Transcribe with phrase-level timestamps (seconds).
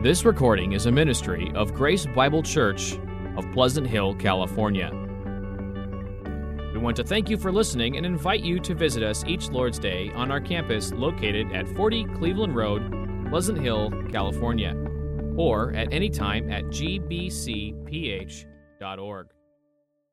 [0.00, 2.96] This recording is a ministry of Grace Bible Church
[3.36, 4.92] of Pleasant Hill, California.
[6.72, 9.80] We want to thank you for listening and invite you to visit us each Lord's
[9.80, 14.76] Day on our campus located at 40 Cleveland Road, Pleasant Hill, California,
[15.36, 17.66] or at any time at gbcph.org.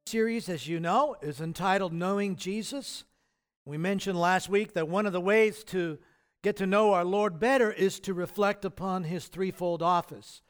[0.08, 3.04] series, as you know, is entitled Knowing Jesus.
[3.66, 6.00] We mentioned last week that one of the ways to
[6.46, 10.44] get to know our Lord better is to reflect upon his threefold office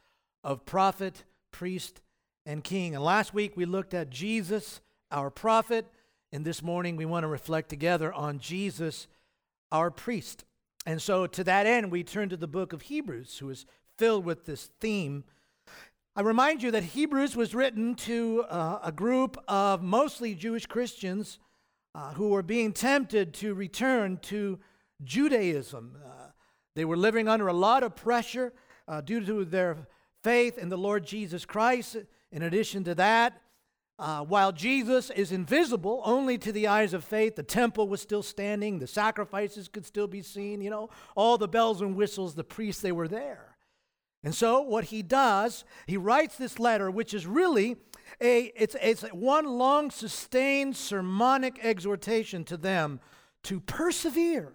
[0.43, 2.01] of prophet, priest,
[2.45, 2.95] and king.
[2.95, 5.85] And last week we looked at Jesus, our prophet,
[6.33, 9.07] and this morning we want to reflect together on Jesus,
[9.71, 10.43] our priest.
[10.85, 13.65] And so to that end, we turn to the book of Hebrews, who is
[13.97, 15.23] filled with this theme.
[16.13, 21.39] I remind you that Hebrews was written to uh, a group of mostly Jewish Christians
[21.93, 24.59] uh, who were being tempted to return to
[25.03, 25.97] Judaism.
[26.03, 26.31] Uh,
[26.75, 28.53] they were living under a lot of pressure
[28.87, 29.87] uh, due to their
[30.23, 31.97] faith in the Lord Jesus Christ.
[32.31, 33.41] In addition to that,
[33.97, 38.23] uh, while Jesus is invisible only to the eyes of faith, the temple was still
[38.23, 42.43] standing, the sacrifices could still be seen, you know, all the bells and whistles, the
[42.43, 43.55] priests, they were there.
[44.21, 47.77] And so what he does, he writes this letter, which is really
[48.19, 52.99] a it's, it's one long sustained sermonic exhortation to them
[53.43, 54.53] to persevere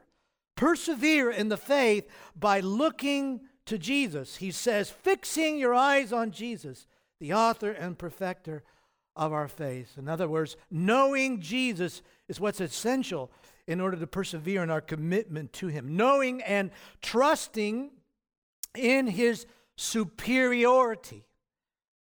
[0.60, 2.06] Persevere in the faith
[2.38, 4.36] by looking to Jesus.
[4.36, 6.86] He says, fixing your eyes on Jesus,
[7.18, 8.62] the author and perfecter
[9.16, 9.96] of our faith.
[9.96, 13.32] In other words, knowing Jesus is what's essential
[13.66, 15.96] in order to persevere in our commitment to Him.
[15.96, 17.92] Knowing and trusting
[18.76, 19.46] in His
[19.78, 21.24] superiority.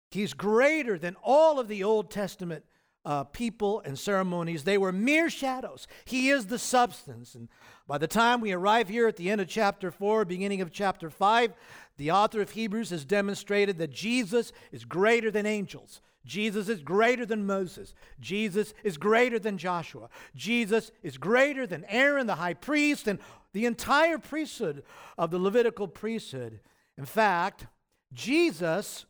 [0.10, 2.66] He's greater than all of the Old Testament
[3.06, 4.64] uh, people and ceremonies.
[4.64, 5.88] They were mere shadows.
[6.06, 7.36] He is the substance.
[7.36, 7.50] And
[7.88, 11.10] by the time we arrive here at the end of chapter 4, beginning of chapter
[11.10, 11.54] 5,
[11.98, 16.02] the author of Hebrews has demonstrated that Jesus is greater than angels.
[16.26, 17.96] Jesus is greater than Moses.
[18.20, 20.10] Jesus is greater than Joshua.
[20.36, 23.20] Jesus is greater than Aaron, the high priest, and
[23.54, 24.84] the entire priesthood
[25.18, 26.60] of the Levitical priesthood.
[26.98, 27.66] In fact,
[28.14, 29.06] Jesus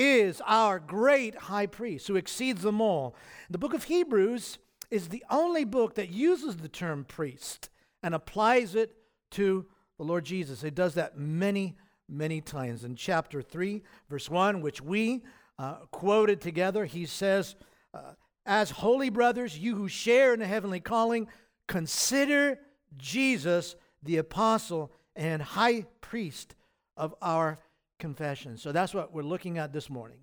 [0.00, 3.14] is our great high priest who exceeds them all.
[3.50, 4.56] The book of Hebrews
[4.90, 7.68] is the only book that uses the term priest
[8.02, 8.96] and applies it
[9.32, 9.66] to
[9.98, 10.64] the Lord Jesus.
[10.64, 11.76] It does that many,
[12.08, 12.82] many times.
[12.82, 15.22] In chapter 3, verse 1, which we
[15.58, 17.54] uh, quoted together, he says,
[17.92, 18.14] uh,
[18.46, 21.28] As holy brothers, you who share in the heavenly calling,
[21.68, 22.58] consider
[22.96, 26.54] Jesus the apostle and high priest
[26.96, 27.58] of our
[28.00, 28.56] confession.
[28.56, 30.18] So that's what we're looking at this morning.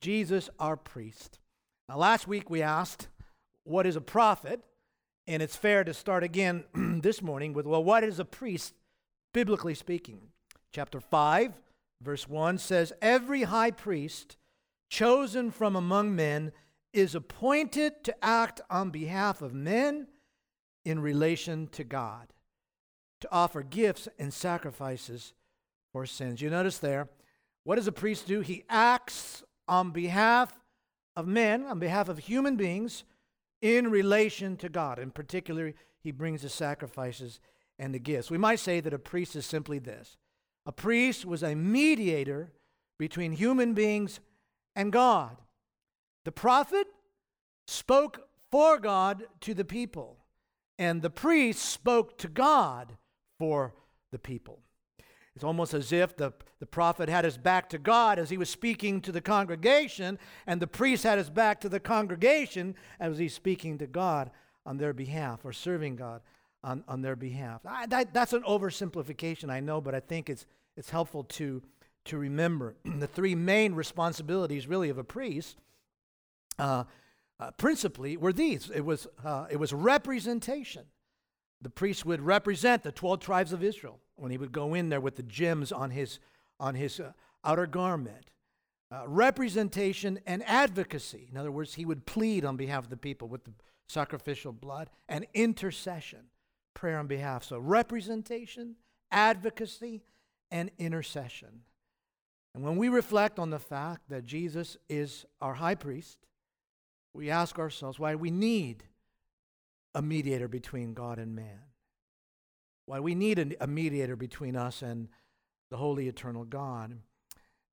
[0.00, 1.40] Jesus, our priest.
[1.88, 3.08] Now, last week we asked,
[3.64, 4.60] What is a prophet?
[5.26, 6.64] And it's fair to start again
[7.02, 8.74] this morning with, Well, what is a priest,
[9.34, 10.20] biblically speaking?
[10.72, 11.54] Chapter 5,
[12.02, 14.36] verse 1 says, Every high priest
[14.88, 16.52] chosen from among men
[16.92, 20.06] is appointed to act on behalf of men
[20.84, 22.32] in relation to God,
[23.20, 25.32] to offer gifts and sacrifices
[25.96, 26.42] for sins.
[26.42, 27.08] You notice there,
[27.64, 28.42] what does a priest do?
[28.42, 30.52] He acts on behalf
[31.16, 33.04] of men, on behalf of human beings,
[33.62, 34.98] in relation to God.
[34.98, 37.40] In particular, he brings the sacrifices
[37.78, 38.30] and the gifts.
[38.30, 40.18] We might say that a priest is simply this
[40.66, 42.52] a priest was a mediator
[42.98, 44.20] between human beings
[44.74, 45.38] and God.
[46.26, 46.88] The prophet
[47.66, 50.18] spoke for God to the people,
[50.78, 52.98] and the priest spoke to God
[53.38, 53.74] for
[54.12, 54.60] the people.
[55.36, 58.48] It's almost as if the, the prophet had his back to God as he was
[58.48, 63.34] speaking to the congregation, and the priest had his back to the congregation as he's
[63.34, 64.30] speaking to God
[64.64, 66.22] on their behalf or serving God
[66.64, 67.60] on, on their behalf.
[67.66, 71.62] I, that, that's an oversimplification, I know, but I think it's, it's helpful to,
[72.06, 75.58] to remember the three main responsibilities, really, of a priest.
[76.58, 76.84] Uh,
[77.38, 80.84] uh, principally were these it was, uh, it was representation.
[81.62, 85.00] The priest would represent the 12 tribes of Israel when he would go in there
[85.00, 86.18] with the gems on his,
[86.60, 87.12] on his uh,
[87.44, 88.30] outer garment.
[88.90, 91.28] Uh, representation and advocacy.
[91.30, 93.50] In other words, he would plead on behalf of the people with the
[93.88, 96.26] sacrificial blood and intercession,
[96.72, 97.42] prayer on behalf.
[97.42, 98.76] So, representation,
[99.10, 100.02] advocacy,
[100.52, 101.62] and intercession.
[102.54, 106.18] And when we reflect on the fact that Jesus is our high priest,
[107.12, 108.84] we ask ourselves why we need
[109.96, 111.66] a mediator between God and man
[112.86, 115.08] why we need a, mediator between us and
[115.70, 116.96] the holy eternal God.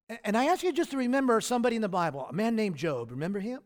[0.10, 2.76] And, and I ask you just to remember somebody in the Bible, a man named
[2.76, 3.12] Job.
[3.12, 3.62] Remember him?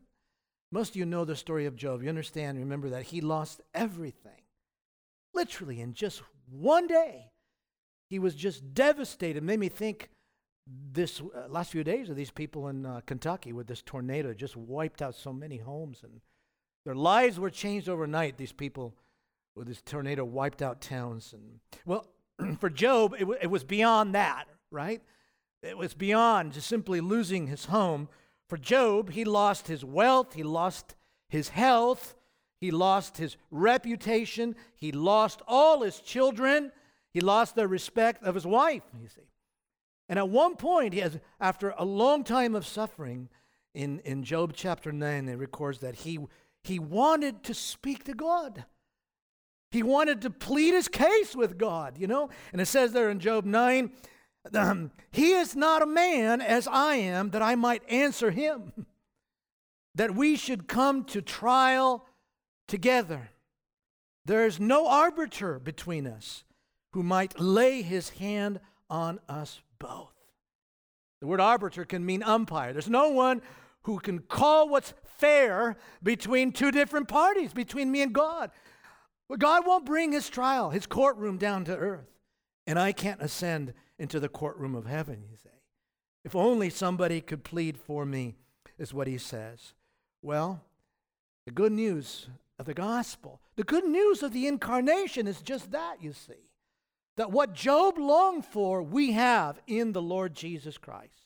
[0.72, 2.04] Most of you know the story of Job.
[2.04, 4.42] You understand, remember that he lost everything.
[5.34, 7.32] Literally, in just one day,
[8.10, 9.42] he was just devastated.
[9.42, 10.10] Made me think
[10.92, 14.58] this uh, last few days of these people in uh, Kentucky with this tornado just
[14.58, 16.20] wiped out so many homes and
[16.88, 18.38] their lives were changed overnight.
[18.38, 18.96] These people
[19.58, 22.08] with this tornado wiped out towns and well,
[22.60, 25.02] for Job it, w- it was beyond that, right?
[25.62, 28.08] It was beyond just simply losing his home.
[28.48, 30.96] For Job, he lost his wealth, he lost
[31.28, 32.16] his health,
[32.62, 36.72] he lost his reputation, he lost all his children,
[37.12, 39.28] he lost the respect of his wife, you see.
[40.08, 43.28] And at one point, he has, after a long time of suffering,
[43.78, 46.18] in, in Job chapter 9, it records that he,
[46.68, 48.66] he wanted to speak to God.
[49.72, 52.30] He wanted to plead his case with God, you know?
[52.52, 53.92] And it says there in Job 9,
[54.54, 58.86] um, He is not a man as I am that I might answer him,
[59.96, 62.06] that we should come to trial
[62.68, 63.30] together.
[64.26, 66.44] There is no arbiter between us
[66.94, 68.60] who might lay his hand
[68.90, 70.14] on us both.
[71.20, 72.74] The word arbiter can mean umpire.
[72.74, 73.42] There's no one
[73.88, 78.52] who can call what's fair between two different parties, between me and God.
[79.30, 82.12] But God won't bring his trial, his courtroom down to earth.
[82.68, 85.50] And I can't ascend into the courtroom of heaven, you say.
[86.26, 88.36] If only somebody could plead for me,
[88.78, 89.74] is what he says.
[90.22, 90.66] Well,
[91.46, 92.28] the good news
[92.60, 96.52] of the gospel, the good news of the incarnation is just that, you see
[97.16, 101.26] that what Job longed for, we have in the Lord Jesus Christ.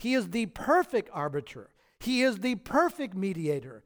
[0.00, 3.82] He is the perfect arbiter, He is the perfect mediator.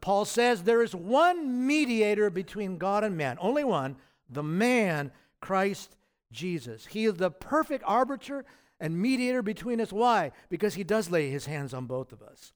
[0.00, 3.96] Paul says there is one mediator between God and man, only one,
[4.30, 5.10] the man,
[5.40, 5.96] Christ
[6.30, 6.86] Jesus.
[6.86, 8.44] He is the perfect arbiter
[8.78, 9.92] and mediator between us.
[9.92, 10.32] Why?
[10.48, 12.52] Because he does lay his hands on both of us.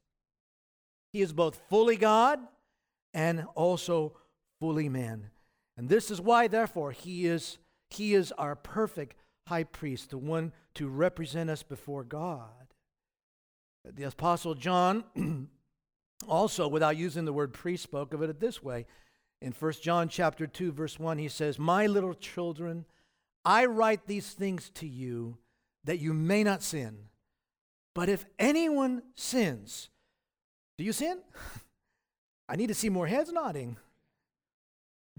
[1.12, 2.38] He is both fully God
[3.14, 4.12] and also
[4.60, 5.30] fully man.
[5.76, 7.58] And this is why, therefore, he is
[7.90, 9.16] he is our perfect
[9.46, 12.65] high priest, the one to represent us before God.
[13.94, 15.04] The Apostle John,
[16.28, 18.86] also, without using the word priest, spoke of it this way.
[19.40, 22.84] In 1 John chapter 2, verse 1, he says, My little children,
[23.44, 25.38] I write these things to you
[25.84, 26.98] that you may not sin.
[27.94, 29.88] But if anyone sins,
[30.76, 31.18] do you sin?
[32.48, 33.76] I need to see more heads nodding.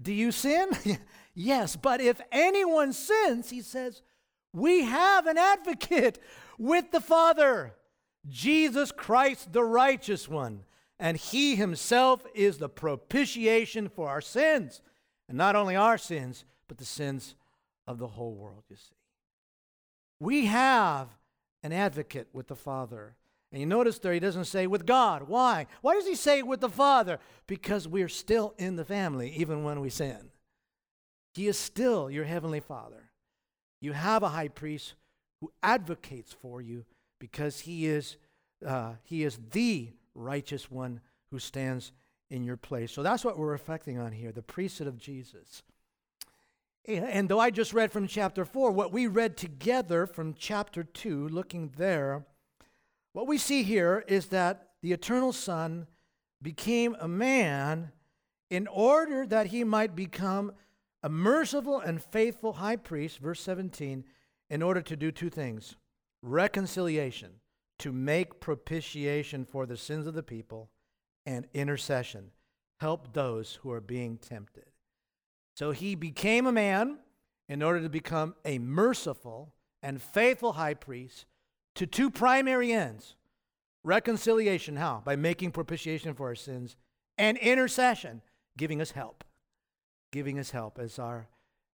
[0.00, 0.70] Do you sin?
[1.34, 4.02] yes, but if anyone sins, he says,
[4.52, 6.18] we have an advocate
[6.58, 7.74] with the Father,
[8.26, 10.64] Jesus Christ, the righteous one.
[10.98, 14.80] And he himself is the propitiation for our sins.
[15.28, 17.34] And not only our sins, but the sins
[17.86, 18.96] of the whole world, you see.
[20.20, 21.08] We have
[21.62, 23.14] an advocate with the Father.
[23.52, 25.28] And you notice there he doesn't say with God.
[25.28, 25.66] Why?
[25.80, 27.18] Why does he say with the Father?
[27.46, 30.30] Because we're still in the family even when we sin.
[31.34, 33.10] He is still your heavenly Father.
[33.80, 34.94] You have a high priest
[35.40, 36.84] who advocates for you
[37.18, 38.16] because he is,
[38.66, 41.00] uh, he is the righteous one
[41.30, 41.92] who stands
[42.30, 42.92] in your place.
[42.92, 45.62] So that's what we're reflecting on here the priesthood of Jesus.
[46.86, 51.28] And though I just read from chapter 4, what we read together from chapter 2,
[51.28, 52.24] looking there,
[53.12, 55.86] what we see here is that the eternal Son
[56.40, 57.92] became a man
[58.48, 60.52] in order that he might become
[61.02, 64.04] a merciful and faithful high priest, verse 17,
[64.48, 65.76] in order to do two things
[66.22, 67.32] reconciliation,
[67.78, 70.70] to make propitiation for the sins of the people,
[71.24, 72.30] and intercession,
[72.80, 74.64] help those who are being tempted.
[75.54, 76.98] So he became a man
[77.48, 81.26] in order to become a merciful and faithful high priest
[81.74, 83.16] to two primary ends
[83.84, 85.02] reconciliation, how?
[85.04, 86.76] By making propitiation for our sins,
[87.16, 88.22] and intercession,
[88.56, 89.24] giving us help.
[90.12, 91.28] Giving us help as our,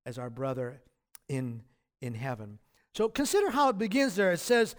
[0.06, 0.80] as our brother
[1.28, 1.62] in,
[2.00, 2.58] in heaven.
[2.94, 4.32] So consider how it begins there.
[4.32, 4.76] It says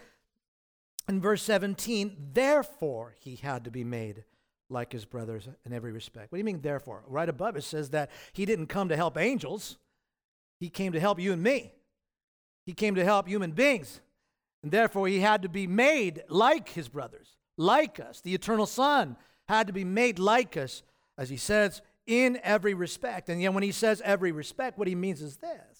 [1.08, 4.24] in verse 17, therefore he had to be made
[4.70, 6.32] like his brothers in every respect.
[6.32, 7.04] What do you mean, therefore?
[7.08, 9.78] Right above it says that he didn't come to help angels,
[10.60, 11.74] he came to help you and me.
[12.66, 14.02] He came to help human beings.
[14.64, 18.22] And therefore, he had to be made like his brothers, like us.
[18.22, 19.18] The eternal Son
[19.48, 20.82] had to be made like us,
[21.18, 23.30] as he says, in every respect.
[23.30, 25.75] And yet, when he says every respect, what he means is this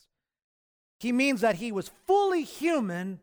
[1.00, 3.20] he means that he was fully human,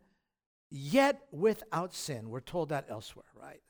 [0.69, 2.29] yet without sin.
[2.29, 3.61] We're told that elsewhere, right?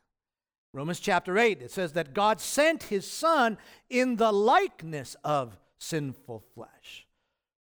[0.74, 3.58] Romans chapter 8, it says that God sent his Son
[3.90, 7.08] in the likeness of sinful flesh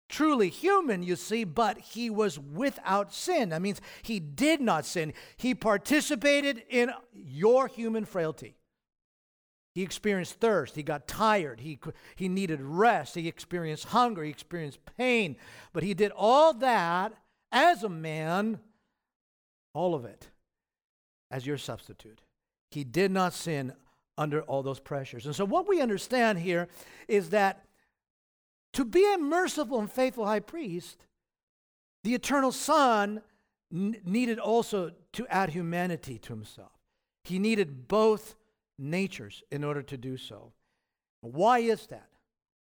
[0.08, 3.50] truly human, you see, but he was without sin.
[3.50, 5.12] That means he did not sin.
[5.36, 8.56] He participated in your human frailty.
[9.78, 10.74] He experienced thirst.
[10.74, 11.60] He got tired.
[11.60, 11.78] He,
[12.16, 13.14] he needed rest.
[13.14, 14.24] He experienced hunger.
[14.24, 15.36] He experienced pain.
[15.72, 17.12] But he did all that
[17.52, 18.58] as a man
[19.74, 20.30] all of it,
[21.30, 22.22] as your substitute.
[22.72, 23.72] He did not sin
[24.16, 25.26] under all those pressures.
[25.26, 26.66] And so, what we understand here
[27.06, 27.64] is that
[28.72, 31.06] to be a merciful and faithful high priest,
[32.02, 33.22] the eternal Son
[33.72, 36.72] n- needed also to add humanity to himself.
[37.22, 38.34] He needed both
[38.78, 40.52] natures in order to do so.
[41.20, 42.08] Why is that?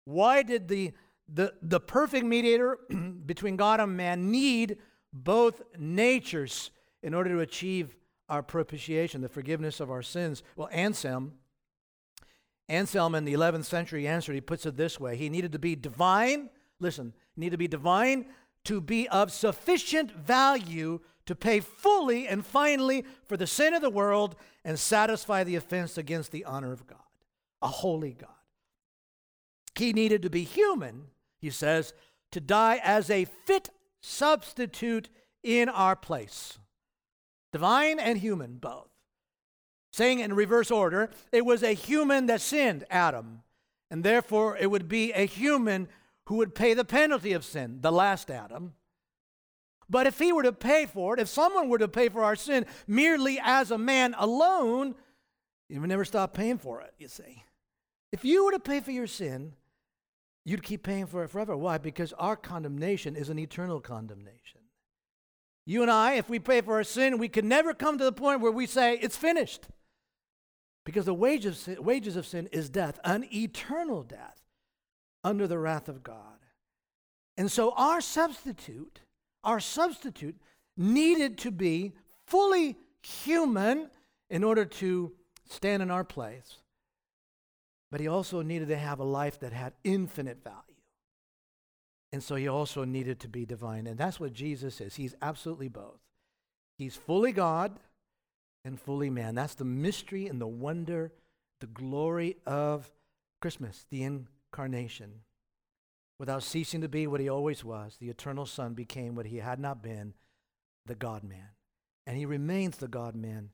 [0.06, 0.92] Why did the,
[1.32, 2.78] the, the perfect mediator
[3.26, 4.78] between God and man need
[5.14, 7.96] both natures in order to achieve
[8.30, 10.44] our propitiation, the forgiveness of our sins?
[10.56, 11.34] Well, Anselm,
[12.68, 15.76] Anselm in the 11th century answered, he puts it this way He needed to be
[15.76, 16.50] divine,
[16.80, 18.26] listen, needed to be divine
[18.66, 23.90] to be of sufficient value to pay fully and finally for the sin of the
[23.90, 27.00] world and satisfy the offense against the honor of God,
[27.62, 28.30] a holy God.
[29.76, 31.08] He needed to be human,
[31.40, 31.94] he says,
[32.32, 33.70] to die as a fit
[34.02, 35.10] substitute
[35.44, 36.60] in our place.
[37.52, 38.90] Divine and human, both.
[39.92, 43.44] Saying in reverse order, it was a human that sinned, Adam,
[43.90, 45.90] and therefore it would be a human
[46.26, 48.74] who would pay the penalty of sin, the last Adam.
[49.92, 52.38] But if he were to pay for it, if someone were to pay for our
[52.38, 54.96] sin merely as a man alone,
[55.68, 57.44] you would never stop paying for it, you see.
[58.14, 59.52] If you were to pay for your sin,
[60.46, 61.58] you'd keep paying for it forever.
[61.58, 61.78] Why?
[61.78, 64.62] Because our condemnation is an eternal condemnation.
[65.66, 68.14] You and I, if we pay for our sin, we can never come to the
[68.14, 69.68] point where we say, it's finished.
[70.86, 74.42] Because the wage of sin, wages of sin is death, an eternal death
[75.22, 76.40] under the wrath of God.
[77.36, 79.02] And so our substitute
[79.44, 80.36] our substitute,
[80.78, 81.94] needed to be
[82.28, 83.90] fully human
[84.30, 85.12] in order to
[85.50, 86.58] stand in our place.
[87.92, 90.58] But he also needed to have a life that had infinite value.
[92.14, 93.88] And so he also needed to be divine.
[93.88, 94.96] And that's what Jesus is.
[94.96, 96.00] He's absolutely both.
[96.78, 97.80] He's fully God
[98.64, 99.36] and fully man.
[99.36, 101.12] That's the mystery and the wonder,
[101.60, 102.92] the glory of
[103.42, 105.12] Christmas, the incarnation.
[106.22, 109.60] Without ceasing to be what he always was, the eternal Son became what he had
[109.60, 110.14] not been,
[110.86, 111.48] the God man.
[112.06, 113.50] And he remains the God man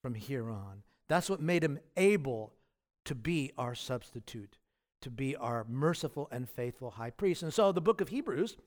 [0.00, 0.84] from here on.
[1.08, 2.52] That's what made him able
[3.06, 4.58] to be our substitute,
[5.02, 7.42] to be our merciful and faithful high priest.
[7.42, 8.58] And so the book of Hebrews,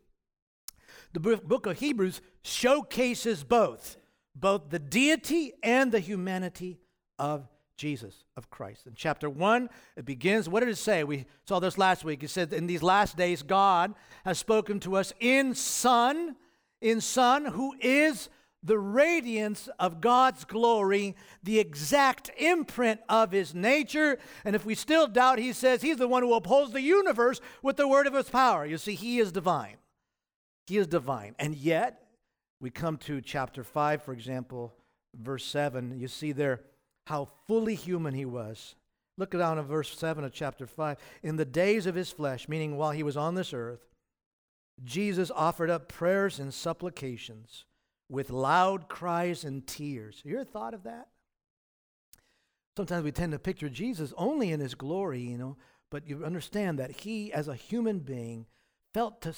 [1.13, 3.95] the book of Hebrews showcases both,
[4.35, 6.81] both the deity and the humanity
[7.17, 8.87] of Jesus of Christ.
[8.87, 10.49] In chapter 1, it begins.
[10.49, 11.03] What did it say?
[11.03, 12.23] We saw this last week.
[12.23, 13.93] It said, In these last days, God
[14.25, 16.35] has spoken to us in Son,
[16.81, 18.29] in Son, who is
[18.63, 24.17] the radiance of God's glory, the exact imprint of his nature.
[24.43, 27.77] And if we still doubt, he says he's the one who upholds the universe with
[27.77, 28.65] the word of his power.
[28.65, 29.77] You see, he is divine.
[30.65, 31.35] He is divine.
[31.39, 32.03] And yet,
[32.59, 34.73] we come to chapter 5, for example,
[35.15, 35.97] verse 7.
[35.99, 36.61] You see there,
[37.07, 38.75] how fully human he was.
[39.17, 40.97] Look down at verse 7 of chapter 5.
[41.23, 43.79] In the days of his flesh, meaning while he was on this earth,
[44.83, 47.63] Jesus offered up prayers and supplications
[48.09, 50.21] with loud cries and tears.
[50.25, 51.07] You ever thought of that?
[52.75, 55.55] Sometimes we tend to picture Jesus only in his glory, you know,
[55.89, 58.45] but you understand that he, as a human being,
[58.93, 59.33] felt, to,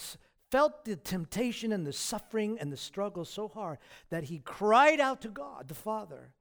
[0.50, 3.78] felt the temptation and the suffering and the struggle so hard
[4.10, 6.34] that he cried out to God, the Father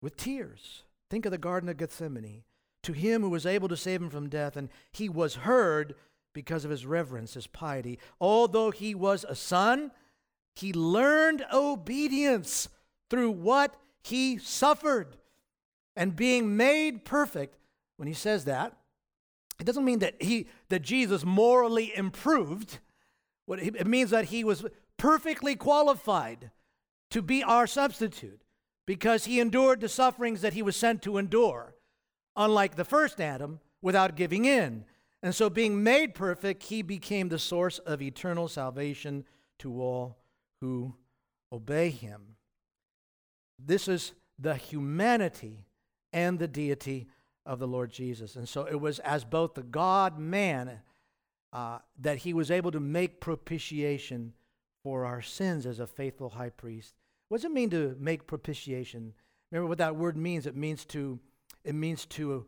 [0.00, 0.82] with tears.
[1.10, 2.44] Think of the Garden of Gethsemane.
[2.84, 5.94] To him who was able to save him from death, and he was heard
[6.32, 7.98] because of his reverence, his piety.
[8.20, 9.90] Although he was a son,
[10.54, 12.68] he learned obedience
[13.10, 15.16] through what he suffered.
[15.96, 17.56] And being made perfect,
[17.96, 18.72] when he says that,
[19.58, 22.78] it doesn't mean that he that Jesus morally improved.
[23.46, 24.64] What it means that he was
[24.96, 26.50] perfectly qualified
[27.10, 28.42] to be our substitute
[28.88, 31.74] because he endured the sufferings that he was sent to endure,
[32.34, 34.82] unlike the first Adam, without giving in.
[35.22, 39.26] And so, being made perfect, he became the source of eternal salvation
[39.58, 40.16] to all
[40.62, 40.94] who
[41.52, 42.36] obey him.
[43.58, 45.66] This is the humanity
[46.14, 47.08] and the deity
[47.44, 48.36] of the Lord Jesus.
[48.36, 50.80] And so, it was as both the God man
[51.52, 54.32] uh, that he was able to make propitiation
[54.82, 56.94] for our sins as a faithful high priest
[57.28, 59.14] what does it mean to make propitiation?
[59.50, 60.46] Remember what that word means?
[60.46, 61.18] It means to
[61.64, 62.46] it means to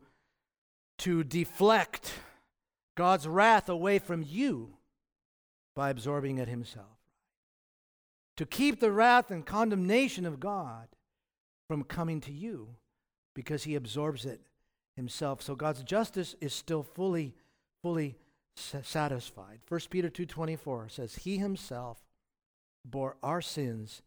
[0.99, 2.13] to deflect
[2.95, 4.77] God's wrath away from you
[5.75, 6.99] by absorbing it himself.
[8.37, 10.87] To keep the wrath and condemnation of God
[11.67, 12.75] from coming to you
[13.35, 14.41] because he absorbs it
[14.95, 15.41] himself.
[15.41, 17.35] So God's justice is still fully
[17.81, 18.15] fully
[18.55, 19.59] satisfied.
[19.67, 22.03] 1 Peter 2:24 says he himself
[22.85, 24.01] bore our sins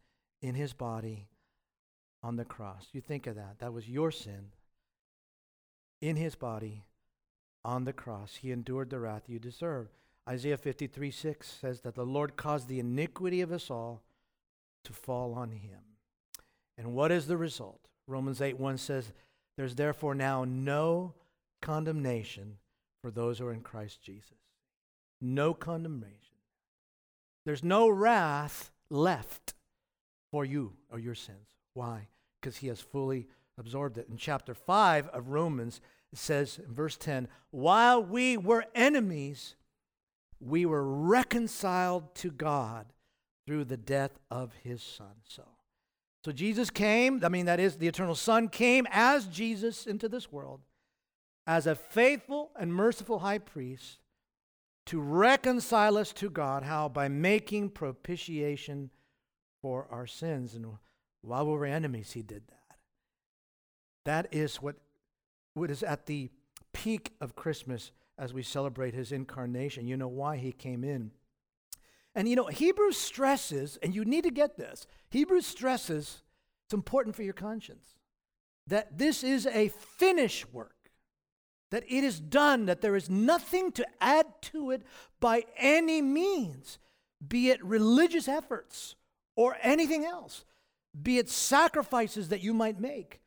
[0.45, 1.27] in his body
[2.21, 2.89] on the cross.
[2.91, 3.57] You think of that.
[3.57, 4.51] That was your sin.
[6.01, 6.85] In his body
[7.63, 9.87] on the cross, he endured the wrath you deserve.
[10.29, 14.03] Isaiah 53 6 says that the Lord caused the iniquity of us all
[14.83, 15.79] to fall on him.
[16.77, 17.89] And what is the result?
[18.07, 19.13] Romans 8 1 says,
[19.57, 21.15] There's therefore now no
[21.59, 22.57] condemnation
[23.01, 24.37] for those who are in Christ Jesus.
[25.19, 26.37] No condemnation.
[27.45, 29.54] There's no wrath left
[30.31, 31.47] for you or your sins.
[31.73, 32.07] Why?
[32.39, 33.27] Because he has fully
[33.57, 34.07] absorbed it.
[34.09, 39.55] In chapter 5 of Romans, it says in verse 10 While we were enemies,
[40.39, 42.87] we were reconciled to God
[43.45, 45.13] through the death of his son.
[45.27, 45.43] So,
[46.23, 50.31] so Jesus came, I mean, that is, the eternal Son came as Jesus into this
[50.31, 50.61] world
[51.47, 53.99] as a faithful and merciful high priest
[54.87, 56.63] to reconcile us to God.
[56.63, 56.89] How?
[56.89, 58.89] By making propitiation
[59.65, 60.53] for our sins.
[60.53, 60.67] And
[61.23, 62.77] while we were enemies, he did that.
[64.05, 64.75] That is what,
[65.55, 66.29] what is at the
[66.71, 69.87] peak of Christmas as we celebrate his incarnation.
[69.87, 71.09] You know why he came in.
[72.13, 76.21] And you know, Hebrews stresses, and you need to get this Hebrews stresses,
[76.67, 77.95] it's important for your conscience,
[78.67, 80.91] that this is a finished work
[81.71, 84.83] that it is done, that there is nothing to add to it
[85.19, 86.77] by any means,
[87.27, 88.95] be it religious efforts
[89.35, 90.45] or anything else,
[91.01, 93.19] be it sacrifices that you might make.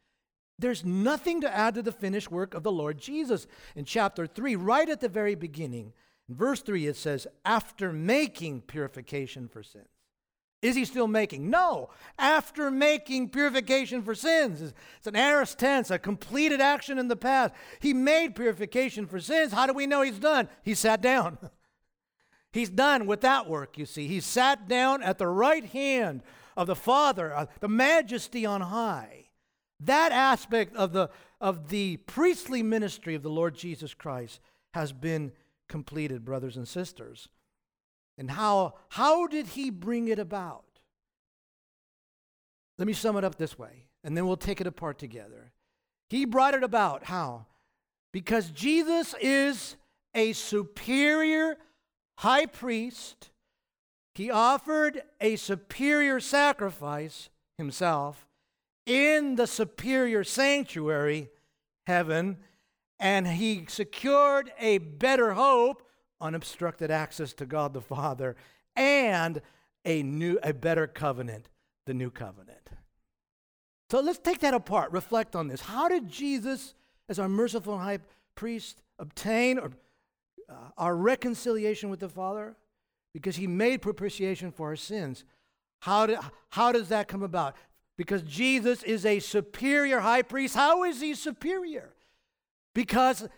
[0.58, 3.46] There's nothing to add to the finished work of the Lord Jesus.
[3.76, 5.92] In chapter 3, right at the very beginning,
[6.28, 9.86] in verse 3, it says, after making purification for sins.
[10.60, 11.50] Is he still making?
[11.50, 11.90] No.
[12.18, 14.60] After making purification for sins.
[14.96, 17.54] It's an aorist tense, a completed action in the past.
[17.78, 19.52] He made purification for sins.
[19.52, 20.48] How do we know he's done?
[20.64, 21.38] He sat down.
[22.58, 24.06] he's done with that work, you see.
[24.06, 26.22] He sat down at the right hand
[26.56, 29.28] of the Father, uh, the majesty on high.
[29.80, 34.40] That aspect of the, of the priestly ministry of the Lord Jesus Christ
[34.74, 35.32] has been
[35.68, 37.28] completed, brothers and sisters.
[38.16, 40.64] And how, how did he bring it about?
[42.76, 45.52] Let me sum it up this way, and then we'll take it apart together.
[46.08, 47.04] He brought it about.
[47.04, 47.46] How?
[48.12, 49.76] Because Jesus is
[50.14, 51.56] a superior
[52.18, 53.30] high priest.
[54.14, 58.26] He offered a superior sacrifice himself
[58.86, 61.28] in the superior sanctuary,
[61.86, 62.38] heaven,
[62.98, 65.82] and he secured a better hope
[66.20, 68.36] unobstructed access to God the Father,
[68.74, 69.40] and
[69.84, 71.48] a new, a better covenant,
[71.86, 72.70] the new covenant.
[73.90, 75.60] So let's take that apart, reflect on this.
[75.60, 76.74] How did Jesus,
[77.08, 78.00] as our merciful high
[78.34, 79.70] priest, obtain or,
[80.48, 82.56] uh, our reconciliation with the Father?
[83.12, 85.24] Because he made propitiation for our sins.
[85.80, 86.18] How, did,
[86.50, 87.56] how does that come about?
[87.96, 90.54] Because Jesus is a superior high priest.
[90.54, 91.94] How is he superior?
[92.74, 93.28] Because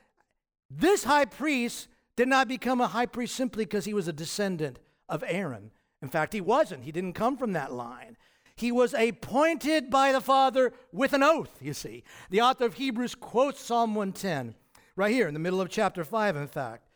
[0.71, 4.79] this high priest did not become a high priest simply because he was a descendant
[5.09, 5.71] of Aaron.
[6.03, 6.85] In fact, he wasn't.
[6.85, 8.17] He didn't come from that line.
[8.55, 12.05] He was appointed by the Father with an oath, you see.
[12.29, 14.55] The author of Hebrews quotes Psalm 110
[14.97, 16.90] right here in the middle of chapter 5, in fact.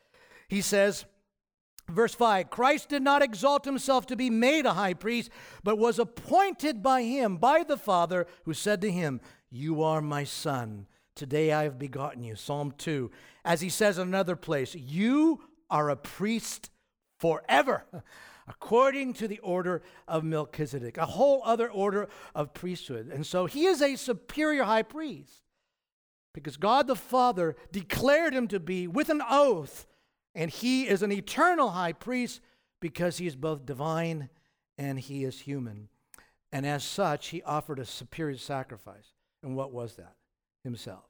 [0.48, 1.04] He says,
[1.88, 5.30] Verse 5 Christ did not exalt himself to be made a high priest,
[5.62, 10.24] but was appointed by him, by the Father, who said to him, You are my
[10.24, 10.86] son.
[11.14, 12.34] Today I have begotten you.
[12.34, 13.10] Psalm 2.
[13.44, 16.70] As he says in another place, you are a priest
[17.18, 17.84] forever,
[18.48, 23.10] according to the order of Melchizedek, a whole other order of priesthood.
[23.12, 25.42] And so he is a superior high priest
[26.32, 29.86] because God the Father declared him to be with an oath,
[30.34, 32.40] and he is an eternal high priest
[32.80, 34.28] because he is both divine
[34.76, 35.88] and he is human.
[36.52, 39.12] And as such, he offered a superior sacrifice.
[39.42, 40.14] And what was that?
[40.64, 41.04] himself.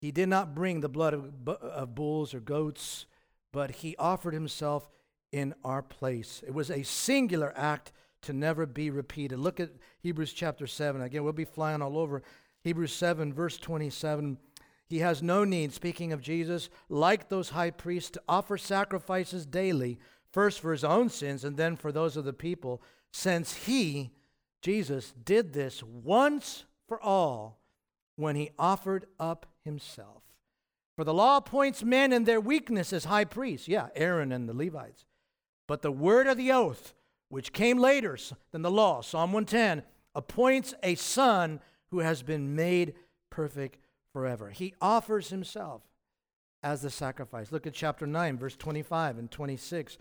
[0.00, 3.06] He did not bring the blood of, of bulls or goats,
[3.52, 4.90] but he offered himself
[5.32, 6.42] in our place.
[6.46, 9.38] It was a singular act to never be repeated.
[9.38, 11.00] Look at Hebrews chapter 7.
[11.00, 12.22] Again, we'll be flying all over.
[12.62, 14.36] Hebrews 7, verse 27.
[14.88, 19.98] He has no need, speaking of Jesus, like those high priests, to offer sacrifices daily,
[20.32, 24.10] first for his own sins and then for those of the people, since he,
[24.60, 27.60] Jesus, did this once for all
[28.16, 30.22] when he offered up himself.
[30.96, 33.66] For the law appoints men in their weakness as high priests.
[33.66, 35.06] Yeah, Aaron and the Levites.
[35.66, 36.94] But the word of the oath,
[37.28, 38.16] which came later
[38.52, 39.82] than the law, Psalm 110,
[40.14, 42.94] appoints a son who has been made
[43.30, 43.78] perfect
[44.14, 44.50] forever.
[44.50, 45.82] He offers himself
[46.62, 47.52] as the sacrifice.
[47.52, 49.98] Look at chapter 9, verse 25 and 26.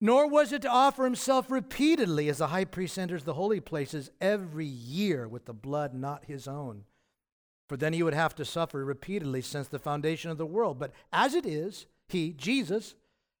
[0.00, 4.10] Nor was it to offer himself repeatedly as the high priest enters the holy places
[4.20, 6.84] every year with the blood not his own.
[7.68, 10.78] For then he would have to suffer repeatedly since the foundation of the world.
[10.78, 12.94] But as it is, he, Jesus,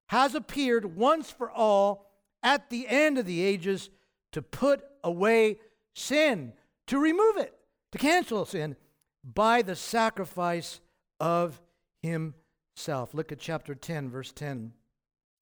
[0.08, 2.10] has appeared once for all
[2.42, 3.90] at the end of the ages
[4.32, 5.58] to put away
[5.94, 6.52] sin,
[6.88, 7.54] to remove it,
[7.92, 8.76] to cancel sin
[9.24, 10.80] by the sacrifice
[11.20, 11.60] of
[12.02, 13.14] himself.
[13.14, 14.72] Look at chapter 10, verse 10.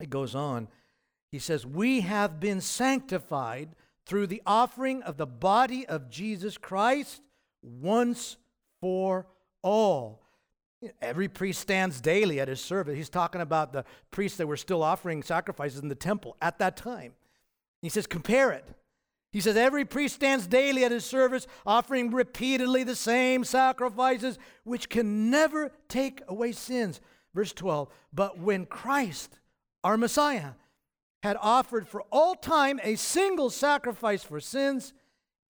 [0.01, 0.69] It goes on.
[1.31, 3.71] He says, We have been sanctified
[4.07, 7.23] through the offering of the body of Jesus Christ
[7.63, 8.37] once
[8.81, 9.27] for
[9.63, 10.23] all.
[11.03, 12.97] Every priest stands daily at his service.
[12.97, 16.77] He's talking about the priests that were still offering sacrifices in the temple at that
[16.77, 17.13] time.
[17.83, 18.65] He says, Compare it.
[19.33, 24.89] He says, Every priest stands daily at his service, offering repeatedly the same sacrifices, which
[24.89, 27.01] can never take away sins.
[27.35, 29.39] Verse 12, but when Christ,
[29.85, 30.53] our Messiah,
[31.23, 34.93] had offered for all time a single sacrifice for sins,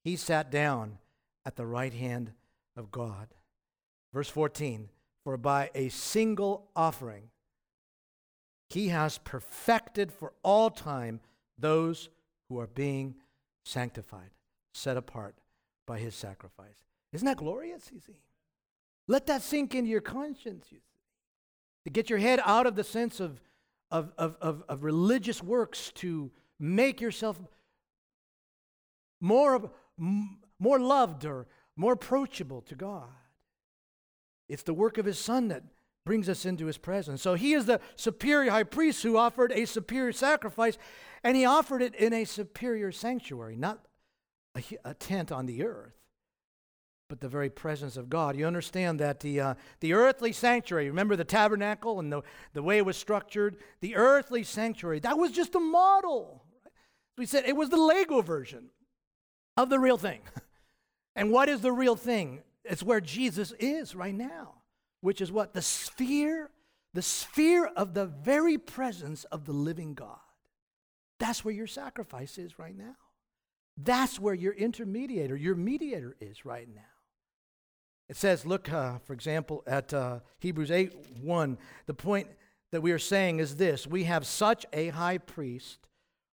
[0.04, 0.98] he sat down
[1.46, 2.32] at the right hand
[2.76, 3.28] of God.
[4.12, 4.90] Verse 14,
[5.24, 7.30] for by a single offering,
[8.68, 11.20] he has perfected for all time
[11.58, 12.10] those
[12.48, 13.14] who are being
[13.70, 14.30] sanctified,
[14.74, 15.36] set apart
[15.86, 16.84] by his sacrifice.
[17.12, 18.20] Isn't that glorious, you see?
[19.08, 20.84] Let that sink into your conscience, you see.
[21.84, 23.40] To get your head out of the sense of,
[23.90, 27.40] of, of, of, of religious works to make yourself
[29.20, 29.70] more,
[30.58, 33.08] more loved or more approachable to God.
[34.48, 35.62] It's the work of his Son that
[36.04, 37.22] brings us into his presence.
[37.22, 40.78] So he is the superior high priest who offered a superior sacrifice,
[41.22, 43.86] and he offered it in a superior sanctuary, not
[44.56, 45.94] a, a tent on the earth,
[47.08, 48.36] but the very presence of God.
[48.36, 52.22] You understand that the, uh, the earthly sanctuary, remember the tabernacle and the,
[52.54, 53.56] the way it was structured?
[53.80, 56.44] The earthly sanctuary, that was just a model.
[57.18, 58.70] We said it was the Lego version
[59.56, 60.20] of the real thing.
[61.16, 62.40] and what is the real thing?
[62.64, 64.54] It's where Jesus is right now,
[65.00, 65.54] which is what?
[65.54, 66.50] The sphere,
[66.94, 70.18] the sphere of the very presence of the living God.
[71.18, 72.96] That's where your sacrifice is right now.
[73.76, 76.80] That's where your intermediator, your mediator is right now.
[78.08, 82.26] It says, look, uh, for example, at uh, Hebrews 8 1, the point
[82.72, 85.86] that we are saying is this We have such a high priest,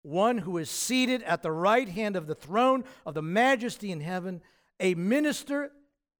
[0.03, 4.01] one who is seated at the right hand of the throne of the majesty in
[4.01, 4.41] heaven,
[4.81, 5.73] a minister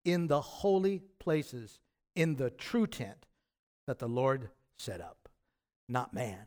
[0.05, 1.81] in the holy places,
[2.17, 3.27] in the true tent
[3.87, 5.29] that the Lord set up,
[5.89, 6.47] not man,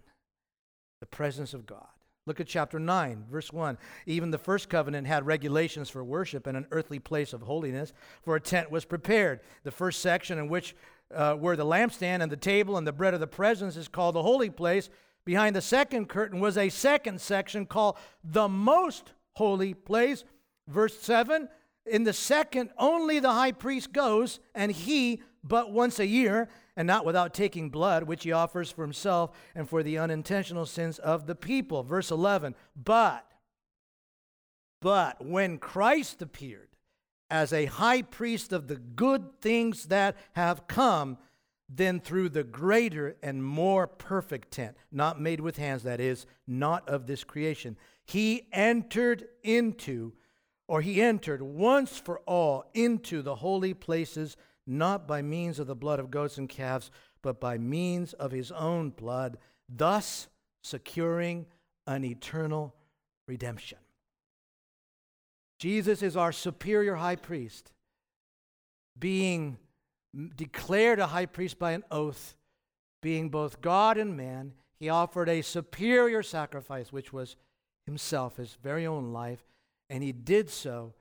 [0.99, 1.87] the presence of God.
[2.25, 3.77] Look at chapter 9, verse 1.
[4.05, 8.35] Even the first covenant had regulations for worship in an earthly place of holiness, for
[8.35, 9.39] a tent was prepared.
[9.63, 10.75] The first section, in which
[11.15, 14.15] uh, were the lampstand and the table and the bread of the presence, is called
[14.15, 14.89] the holy place.
[15.25, 20.23] Behind the second curtain was a second section called the most holy place.
[20.67, 21.49] Verse 7
[21.85, 26.87] In the second, only the high priest goes, and he but once a year and
[26.87, 31.27] not without taking blood, which he offers for himself and for the unintentional sins of
[31.27, 31.83] the people.
[31.83, 33.25] Verse 11, but,
[34.81, 36.69] but when Christ appeared
[37.29, 41.17] as a high priest of the good things that have come,
[41.69, 46.87] then through the greater and more perfect tent, not made with hands, that is, not
[46.89, 50.13] of this creation, he entered into,
[50.67, 54.35] or he entered once for all into the holy places
[54.69, 58.51] not by means of the blood of goats and calves, but by means of his
[58.51, 60.27] own blood, thus
[60.63, 61.45] securing
[61.87, 62.75] an eternal
[63.27, 63.79] redemption.
[65.57, 67.71] Jesus is our superior high priest,
[68.97, 69.57] being
[70.35, 72.35] declared a high priest by an oath,
[73.01, 74.53] being both God and man.
[74.79, 77.35] He offered a superior sacrifice, which was
[77.85, 79.43] himself, his very own life,
[79.89, 80.93] and he did so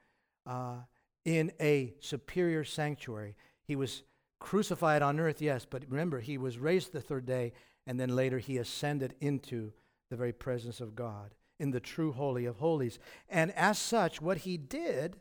[0.46, 0.78] uh,
[1.24, 3.36] in a superior sanctuary.
[3.68, 4.02] He was
[4.40, 7.52] crucified on earth, yes, but remember, he was raised the third day,
[7.86, 9.72] and then later he ascended into
[10.10, 12.98] the very presence of God in the true Holy of Holies.
[13.28, 15.20] And as such, what he did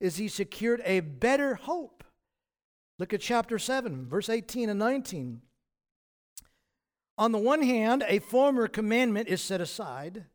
[0.00, 2.04] is he secured a better hope.
[2.98, 5.42] Look at chapter 7, verse 18 and 19.
[7.16, 10.26] On the one hand, a former commandment is set aside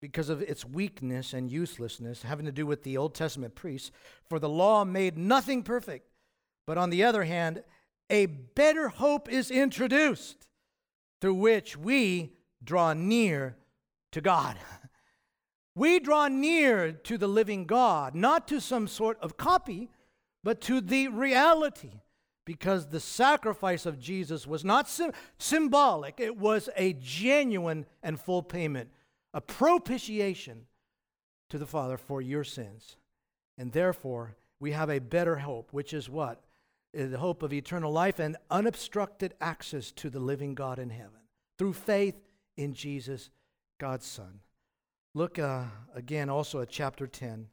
[0.00, 3.90] because of its weakness and uselessness, having to do with the Old Testament priests,
[4.28, 6.11] for the law made nothing perfect.
[6.66, 7.62] But on the other hand,
[8.10, 10.48] a better hope is introduced
[11.20, 13.56] through which we draw near
[14.12, 14.56] to God.
[15.74, 19.88] We draw near to the living God, not to some sort of copy,
[20.44, 22.02] but to the reality,
[22.44, 28.42] because the sacrifice of Jesus was not sim- symbolic, it was a genuine and full
[28.42, 28.90] payment,
[29.32, 30.66] a propitiation
[31.48, 32.96] to the Father for your sins.
[33.56, 36.42] And therefore, we have a better hope, which is what?
[36.94, 41.20] The hope of eternal life and unobstructed access to the living God in heaven
[41.58, 42.16] through faith
[42.56, 43.30] in Jesus,
[43.78, 44.40] God's Son.
[45.14, 47.48] Look uh, again also at chapter 10,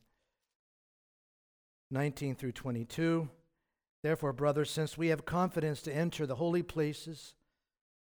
[1.92, 3.30] 19 through 22.
[4.02, 7.36] Therefore, brothers, since we have confidence to enter the holy places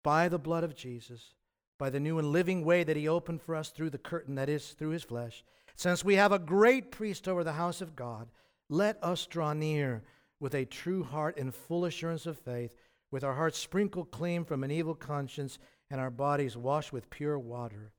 [0.03, 1.33] by the blood of Jesus,
[1.77, 4.49] by the new and living way that he opened for us through the curtain that
[4.49, 5.43] is through his flesh,
[5.75, 8.29] since we have a great priest over the house of God,
[8.69, 10.03] let us draw near
[10.45, 12.75] with a true heart and full assurance of faith,
[13.09, 15.57] with our hearts sprinkled clean from an evil conscience
[15.89, 17.91] and our bodies washed with pure water.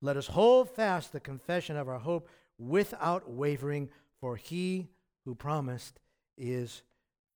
[0.00, 3.88] Let us hold fast the confession of our hope without wavering,
[4.20, 4.88] for he
[5.24, 6.00] who promised
[6.36, 6.82] is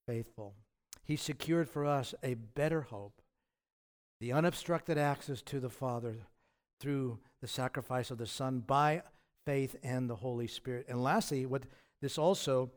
[0.05, 0.53] faithful.
[1.01, 3.21] He secured for us a better hope,
[4.19, 6.17] the unobstructed access to the Father
[6.81, 9.01] through the sacrifice of the Son by
[9.45, 10.87] faith and the Holy Spirit.
[10.89, 11.63] And lastly, what
[12.01, 12.69] this also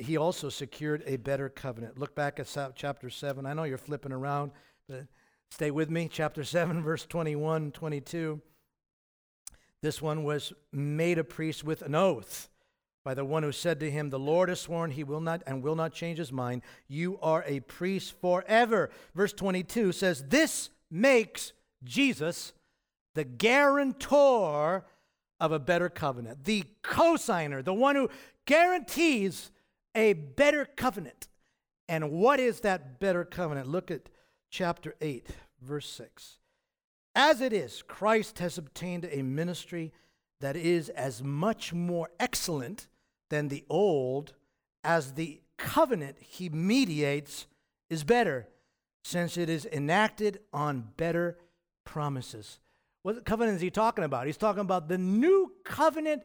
[0.00, 1.98] he also secured a better covenant.
[1.98, 3.46] Look back at chapter 7.
[3.46, 4.52] I know you're flipping around,
[4.88, 5.06] but
[5.50, 6.08] stay with me.
[6.10, 8.40] Chapter 7, verse 21, 22.
[9.82, 12.48] This one was made a priest with an oath
[13.04, 15.62] by the one who said to him, The Lord has sworn he will not and
[15.62, 16.62] will not change his mind.
[16.86, 18.90] You are a priest forever.
[19.14, 21.52] Verse 22 says, This makes
[21.82, 22.52] Jesus
[23.14, 24.84] the guarantor
[25.40, 28.08] of a better covenant, the cosigner, the one who
[28.46, 29.50] guarantees
[29.94, 31.28] a better covenant.
[31.88, 33.68] And what is that better covenant?
[33.68, 34.08] Look at
[34.50, 35.28] chapter 8,
[35.60, 36.38] verse 6.
[37.14, 39.92] As it is, Christ has obtained a ministry
[40.40, 42.88] that is as much more excellent
[43.30, 44.34] than the old,
[44.82, 47.46] as the covenant he mediates
[47.90, 48.48] is better,
[49.04, 51.38] since it is enacted on better
[51.84, 52.58] promises.
[53.02, 54.26] What covenant is he talking about?
[54.26, 56.22] He's talking about the new covenant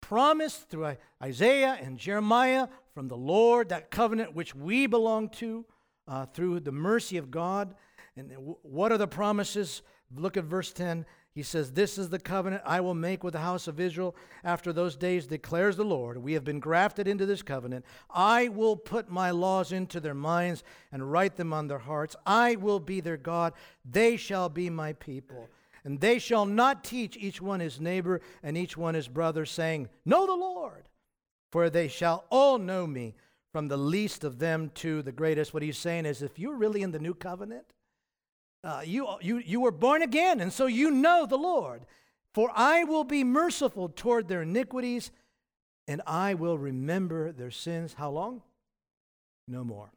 [0.00, 5.64] promised through Isaiah and Jeremiah from the Lord, that covenant which we belong to
[6.08, 7.74] uh, through the mercy of God.
[8.16, 8.32] And
[8.62, 9.82] what are the promises?
[10.14, 11.06] Look at verse 10.
[11.32, 14.72] He says, This is the covenant I will make with the house of Israel after
[14.72, 16.18] those days, declares the Lord.
[16.18, 17.84] We have been grafted into this covenant.
[18.10, 22.16] I will put my laws into their minds and write them on their hearts.
[22.26, 23.52] I will be their God.
[23.88, 25.48] They shall be my people.
[25.84, 29.88] And they shall not teach each one his neighbor and each one his brother, saying,
[30.04, 30.88] Know the Lord,
[31.50, 33.14] for they shall all know me,
[33.52, 35.52] from the least of them to the greatest.
[35.54, 37.64] What he's saying is, if you're really in the new covenant,
[38.62, 41.86] uh, you, you, you were born again, and so you know the Lord.
[42.34, 45.10] For I will be merciful toward their iniquities,
[45.88, 47.94] and I will remember their sins.
[47.94, 48.42] How long?
[49.48, 49.90] No more.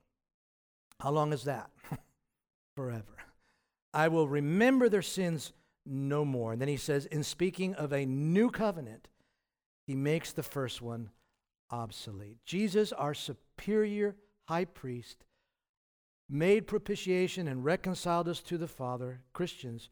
[0.99, 1.69] How long is that?
[2.75, 3.03] Forever.
[3.93, 5.53] I will remember their sins
[5.85, 6.53] no more.
[6.53, 9.07] And then he says, in speaking of a new covenant,
[9.85, 11.09] he makes the first one
[11.69, 12.37] obsolete.
[12.45, 14.15] Jesus, our superior
[14.47, 15.25] high priest,
[16.29, 19.89] made propitiation and reconciled us to the Father, Christians,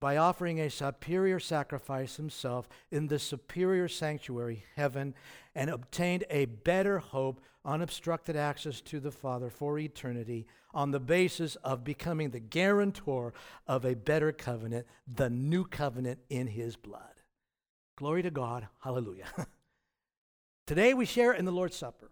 [0.00, 5.14] by offering a superior sacrifice himself in the superior sanctuary, heaven,
[5.60, 11.54] and obtained a better hope, unobstructed access to the Father for eternity on the basis
[11.56, 13.34] of becoming the guarantor
[13.66, 17.20] of a better covenant, the new covenant in his blood.
[17.98, 18.68] Glory to God.
[18.82, 19.26] Hallelujah.
[20.66, 22.10] Today we share in the Lord's Supper.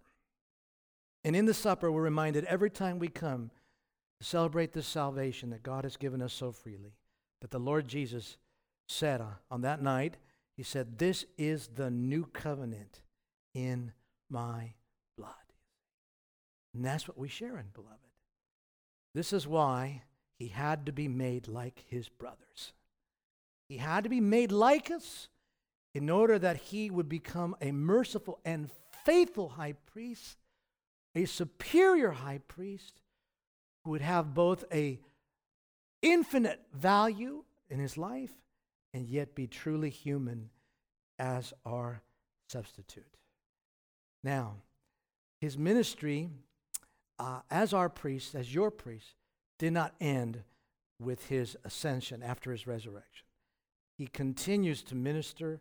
[1.25, 3.51] And in the supper, we're reminded every time we come
[4.19, 6.93] to celebrate this salvation that God has given us so freely,
[7.41, 8.37] that the Lord Jesus
[8.89, 10.19] said uh, on that night,
[10.55, 13.01] He said, This is the new covenant
[13.59, 13.91] in
[14.31, 14.73] my
[15.17, 15.33] blood.
[16.73, 17.99] And that's what we share in, beloved.
[19.15, 20.03] This is why
[20.39, 22.73] he had to be made like his brothers.
[23.69, 25.29] He had to be made like us
[25.93, 28.71] in order that he would become a merciful and
[29.05, 30.39] faithful high priest,
[31.17, 33.01] a superior high priest
[33.83, 35.01] who would have both a
[36.01, 38.35] infinite value in his life
[38.95, 40.51] and yet be truly human
[41.19, 42.03] as our
[42.49, 43.19] substitute.
[44.23, 44.57] Now,
[45.41, 46.31] his ministry
[47.19, 49.15] uh, as our priest, as your priest,
[49.59, 50.43] did not end
[51.01, 53.27] with his ascension after his resurrection.
[53.97, 55.61] He continues to minister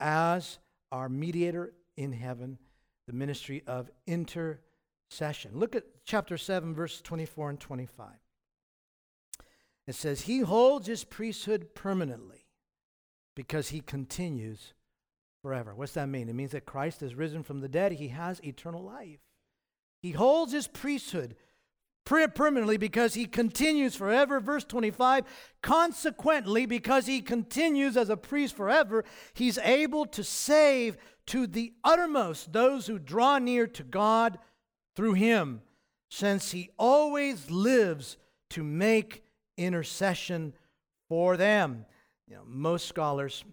[0.00, 0.58] as
[0.90, 2.58] our mediator in heaven,
[3.06, 5.52] the ministry of intercession.
[5.54, 8.08] Look at chapter 7, verse 24 and 25.
[9.86, 12.46] It says, He holds his priesthood permanently
[13.34, 14.74] because he continues
[15.42, 15.74] forever.
[15.74, 16.28] What's that mean?
[16.28, 19.20] It means that Christ has risen from the dead, he has eternal life.
[20.00, 21.36] He holds his priesthood
[22.04, 24.40] permanently because he continues forever.
[24.40, 25.24] Verse 25,
[25.62, 32.52] consequently, because he continues as a priest forever, he's able to save to the uttermost
[32.52, 34.38] those who draw near to God
[34.96, 35.62] through him,
[36.10, 38.16] since he always lives
[38.50, 39.22] to make
[39.56, 40.52] intercession
[41.08, 41.86] for them.
[42.26, 43.44] You know, most scholars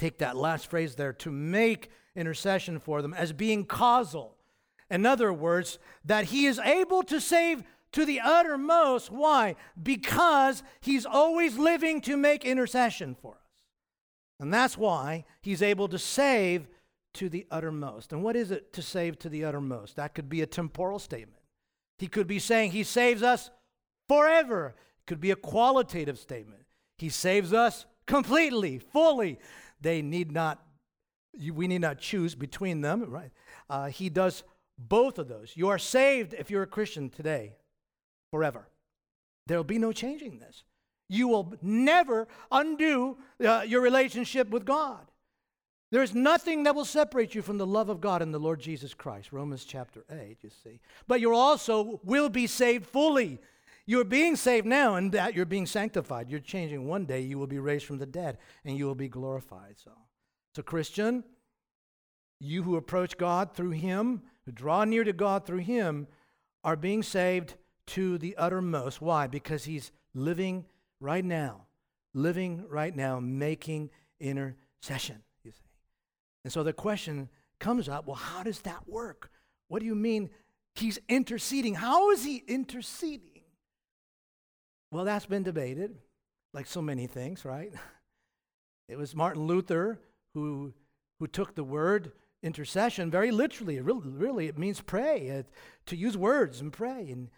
[0.00, 4.36] take that last phrase there, to make intercession for them, as being causal.
[4.90, 9.10] In other words, that he is able to save to the uttermost.
[9.10, 9.56] Why?
[9.80, 13.62] Because he's always living to make intercession for us.
[14.40, 16.66] And that's why he's able to save
[17.14, 18.12] to the uttermost.
[18.12, 19.96] And what is it to save to the uttermost?
[19.96, 21.42] That could be a temporal statement.
[21.98, 23.50] He could be saying he saves us
[24.08, 24.74] forever.
[25.00, 26.62] It could be a qualitative statement.
[26.96, 29.38] He saves us completely, fully.
[29.80, 30.62] They need not,
[31.52, 33.30] we need not choose between them, right?
[33.68, 34.42] Uh, he does
[34.78, 35.52] both of those.
[35.56, 37.56] You are saved if you're a Christian today,
[38.30, 38.68] forever.
[39.46, 40.64] There'll be no changing this.
[41.08, 45.10] You will never undo uh, your relationship with God.
[45.90, 48.60] There is nothing that will separate you from the love of God in the Lord
[48.60, 49.32] Jesus Christ.
[49.32, 50.78] Romans chapter 8, you see.
[51.08, 53.40] But you also will be saved fully.
[53.90, 56.30] You're being saved now, and that you're being sanctified.
[56.30, 56.86] You're changing.
[56.86, 59.80] One day you will be raised from the dead, and you will be glorified.
[59.82, 59.90] So,
[60.54, 61.24] so Christian,
[62.38, 66.06] you who approach God through Him, who draw near to God through Him,
[66.62, 67.56] are being saved
[67.88, 69.02] to the uttermost.
[69.02, 69.26] Why?
[69.26, 70.66] Because He's living
[71.00, 71.62] right now,
[72.14, 75.24] living right now, making intercession.
[75.42, 75.68] You see.
[76.44, 79.32] And so the question comes up well, how does that work?
[79.66, 80.30] What do you mean
[80.76, 81.74] he's interceding?
[81.74, 83.29] How is he interceding?
[84.90, 85.96] Well, that's been debated,
[86.52, 87.72] like so many things, right?
[88.88, 90.00] It was Martin Luther
[90.34, 90.74] who,
[91.20, 92.10] who took the word
[92.42, 93.80] intercession very literally.
[93.80, 95.42] Really, really it means pray, uh,
[95.86, 97.08] to use words and pray.
[97.12, 97.28] And,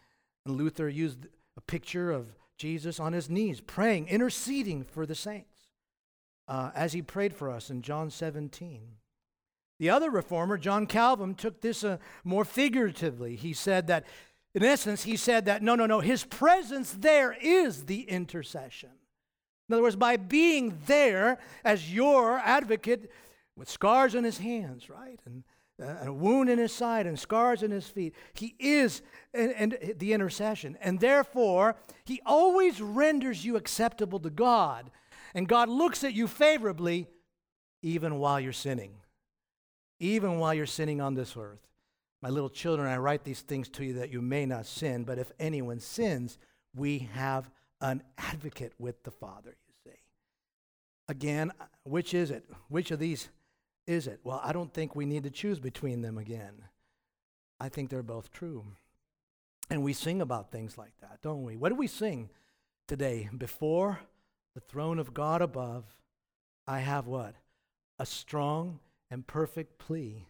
[0.47, 1.27] and Luther used
[1.59, 5.69] a picture of Jesus on his knees, praying, interceding for the saints
[6.49, 8.81] uh, as he prayed for us in John 17.
[9.79, 13.37] The other reformer, John Calvin, took this uh, more figuratively.
[13.37, 14.07] He said that,
[14.55, 18.91] in essence, he said that no, no, no, his presence there is the intercession.
[19.69, 23.11] In other words, by being there as your advocate
[23.57, 25.21] with scars on his hands, right?
[25.25, 25.45] And,
[25.83, 28.15] uh, a wound in his side and scars in his feet.
[28.35, 30.77] He is and, and the intercession.
[30.81, 34.91] And therefore, he always renders you acceptable to God
[35.35, 37.09] and God looks at you favorably
[37.83, 38.93] even while you're sinning,
[39.99, 41.67] even while you're sinning on this earth.
[42.23, 45.19] My little children, I write these things to you that you may not sin, but
[45.19, 46.39] if anyone sins,
[46.75, 49.99] we have an advocate with the Father, you see.
[51.09, 51.51] Again,
[51.83, 52.45] which is it?
[52.69, 53.29] Which of these
[53.89, 54.21] is it?
[54.23, 56.63] Well, I don't think we need to choose between them again.
[57.59, 58.65] I think they're both true.
[59.69, 61.57] And we sing about things like that, don't we?
[61.57, 62.31] What do we sing
[62.87, 63.29] today?
[63.37, 63.99] Before
[64.55, 65.85] the throne of God above,
[66.69, 67.35] I have what?
[67.99, 68.79] A strong
[69.11, 70.27] and perfect plea.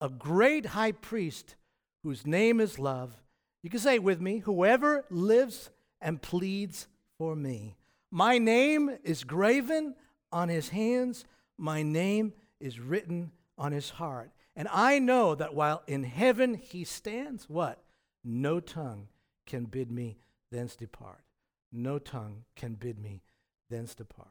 [0.00, 1.56] A great high priest
[2.02, 3.16] whose name is love.
[3.62, 7.76] You can say it with me whoever lives and pleads for me.
[8.10, 9.94] My name is graven
[10.30, 11.24] on his hands,
[11.58, 14.30] my name is written on his heart.
[14.54, 17.82] And I know that while in heaven he stands, what?
[18.24, 19.08] No tongue
[19.46, 20.18] can bid me
[20.50, 21.24] thence depart.
[21.72, 23.22] No tongue can bid me
[23.68, 24.28] thence depart.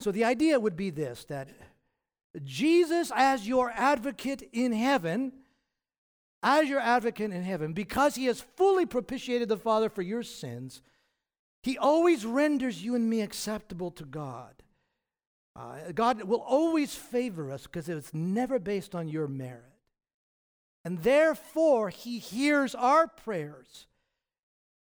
[0.00, 1.48] So the idea would be this that
[2.44, 5.32] Jesus, as your advocate in heaven,
[6.42, 10.82] as your advocate in heaven, because he has fully propitiated the Father for your sins,
[11.62, 14.54] he always renders you and me acceptable to God.
[15.54, 19.64] Uh, God will always favor us because it's never based on your merit.
[20.84, 23.86] And therefore, he hears our prayers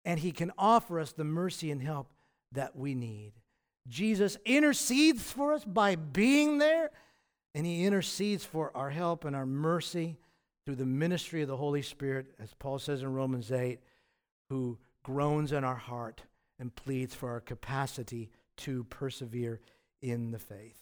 [0.04, 2.08] and he can offer us the mercy and help
[2.52, 3.32] that we need.
[3.88, 6.90] Jesus intercedes for us by being there,
[7.54, 10.16] and he intercedes for our help and our mercy
[10.64, 13.80] through the ministry of the Holy Spirit, as Paul says in Romans 8,
[14.48, 16.22] who groans in our heart
[16.58, 19.60] and pleads for our capacity to persevere
[20.02, 20.78] in the faith.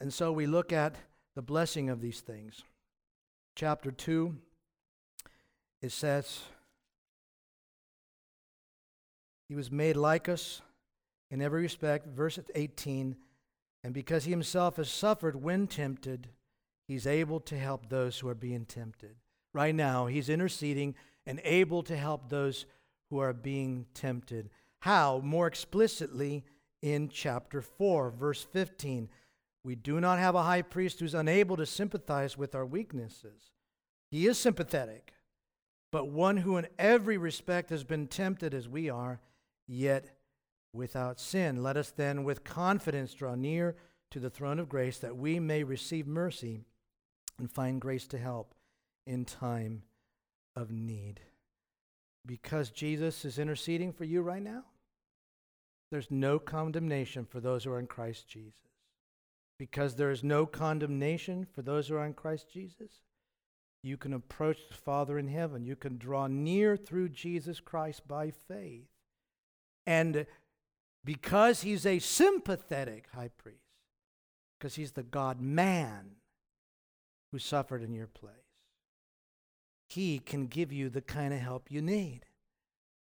[0.00, 0.96] And so we look at
[1.34, 2.64] the blessing of these things.
[3.54, 4.36] Chapter 2,
[5.80, 6.40] it says,
[9.48, 10.60] he was made like us
[11.30, 12.08] in every respect.
[12.08, 13.16] Verse 18,
[13.86, 16.30] and because he himself has suffered when tempted,
[16.88, 19.14] he's able to help those who are being tempted.
[19.54, 22.66] Right now, he's interceding and able to help those
[23.10, 24.50] who are being tempted.
[24.80, 25.20] How?
[25.22, 26.44] More explicitly
[26.82, 29.08] in chapter 4, verse 15.
[29.62, 33.52] We do not have a high priest who's unable to sympathize with our weaknesses.
[34.10, 35.12] He is sympathetic.
[35.92, 39.20] but one who in every respect has been tempted as we are,
[39.66, 40.15] yet
[40.76, 41.62] without sin.
[41.62, 43.76] Let us then with confidence draw near
[44.10, 46.60] to the throne of grace that we may receive mercy
[47.38, 48.54] and find grace to help
[49.06, 49.82] in time
[50.54, 51.20] of need.
[52.24, 54.64] Because Jesus is interceding for you right now,
[55.90, 58.54] there's no condemnation for those who are in Christ Jesus.
[59.58, 62.90] Because there is no condemnation for those who are in Christ Jesus,
[63.82, 65.64] you can approach the Father in heaven.
[65.64, 68.88] You can draw near through Jesus Christ by faith.
[69.86, 70.26] And
[71.06, 73.60] because he's a sympathetic high priest,
[74.58, 76.16] because he's the God man
[77.30, 78.34] who suffered in your place,
[79.88, 82.22] he can give you the kind of help you need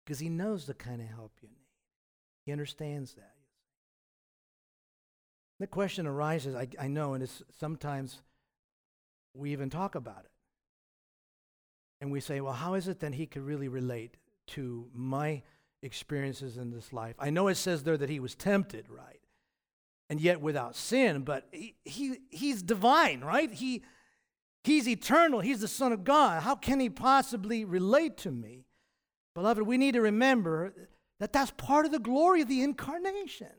[0.04, 1.70] because he knows the kind of help you need.
[2.44, 3.32] He understands that.
[5.58, 8.20] The question arises, I, I know, and it's sometimes
[9.32, 10.30] we even talk about it.
[12.02, 15.42] And we say, well, how is it then he could really relate to my
[15.84, 17.14] experiences in this life?
[17.18, 19.20] I know it says there that he was tempted, right?
[20.10, 23.52] And yet without sin, but he, he he's divine, right?
[23.52, 23.82] He
[24.64, 26.42] he's eternal, he's the Son of God.
[26.42, 28.66] How can he possibly relate to me?
[29.34, 30.74] Beloved, we need to remember
[31.20, 33.50] that that's part of the glory of the incarnation.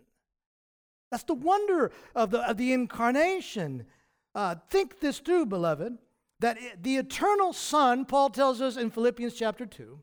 [1.11, 3.85] That's the wonder of the, of the incarnation.
[4.33, 5.97] Uh, think this through, beloved,
[6.39, 9.99] that the eternal Son, Paul tells us in Philippians chapter 2,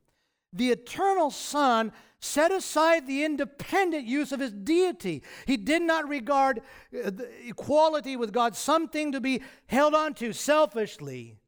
[0.52, 5.22] the eternal Son set aside the independent use of his deity.
[5.44, 6.60] He did not regard
[6.94, 7.10] uh,
[7.44, 11.38] equality with God something to be held on to selfishly,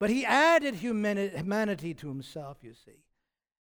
[0.00, 3.04] but he added humanity to himself, you see.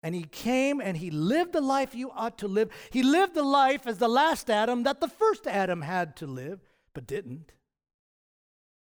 [0.02, 2.70] And he came and he lived the life you ought to live.
[2.90, 6.60] He lived the life as the last Adam that the first Adam had to live,
[6.92, 7.52] but didn't.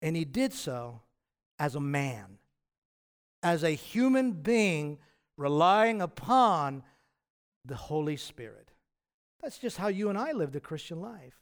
[0.01, 1.01] And he did so
[1.59, 2.39] as a man,
[3.43, 4.97] as a human being
[5.37, 6.83] relying upon
[7.65, 8.71] the Holy Spirit.
[9.41, 11.41] That's just how you and I live the Christian life.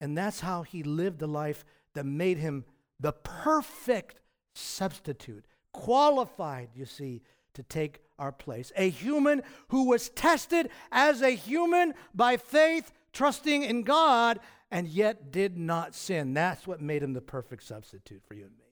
[0.00, 1.64] And that's how he lived the life
[1.94, 2.64] that made him
[2.98, 4.20] the perfect
[4.54, 7.22] substitute, qualified, you see,
[7.54, 8.72] to take our place.
[8.76, 15.30] A human who was tested as a human by faith, trusting in God, and yet
[15.30, 16.34] did not sin.
[16.34, 18.62] That's what made him the perfect substitute for you and me.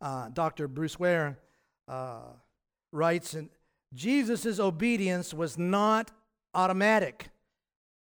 [0.00, 0.68] Uh, Dr.
[0.68, 1.38] Bruce Ware
[1.88, 2.32] uh,
[2.94, 3.50] writes, and
[3.92, 6.12] Jesus' obedience was not
[6.54, 7.28] automatic,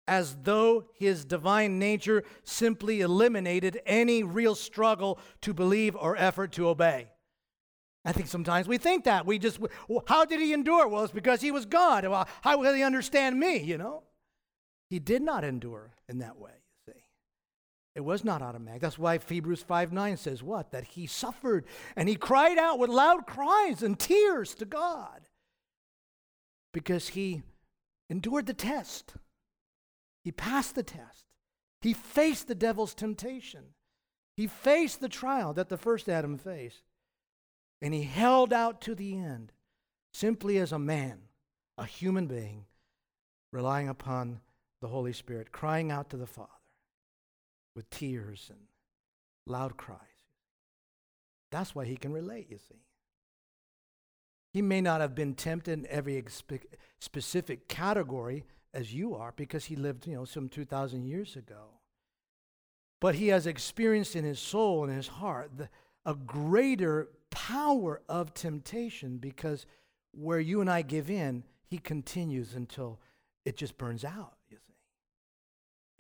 [0.07, 6.69] as though his divine nature simply eliminated any real struggle to believe or effort to
[6.69, 7.09] obey.
[8.05, 9.27] I think sometimes we think that.
[9.27, 9.61] We just,
[10.07, 10.89] how did he endure?
[10.89, 12.07] Well, it's because he was God.
[12.07, 14.03] Well, how will he understand me, you know?
[14.89, 16.51] He did not endure in that way.
[17.95, 18.81] It was not automatic.
[18.81, 20.71] That's why Hebrews 5 9 says what?
[20.71, 21.65] That he suffered
[21.97, 25.29] and he cried out with loud cries and tears to God
[26.73, 27.43] because he
[28.09, 29.15] endured the test.
[30.23, 31.25] He passed the test.
[31.83, 33.75] He faced the devil's temptation.
[34.37, 36.83] He faced the trial that the first Adam faced.
[37.83, 39.53] And he held out to the end,
[40.13, 41.23] simply as a man,
[41.79, 42.67] a human being,
[43.53, 44.41] relying upon
[44.83, 46.60] the Holy Spirit, crying out to the Father
[47.81, 48.59] with tears and
[49.47, 49.99] loud cries.
[51.51, 52.83] That's why he can relate, you see.
[54.53, 56.23] He may not have been tempted in every
[56.99, 61.79] specific category as you are because he lived, you know, some 2,000 years ago.
[63.01, 65.71] But he has experienced in his soul and his heart the,
[66.05, 69.65] a greater power of temptation because
[70.13, 73.01] where you and I give in, he continues until
[73.47, 74.35] it just burns out.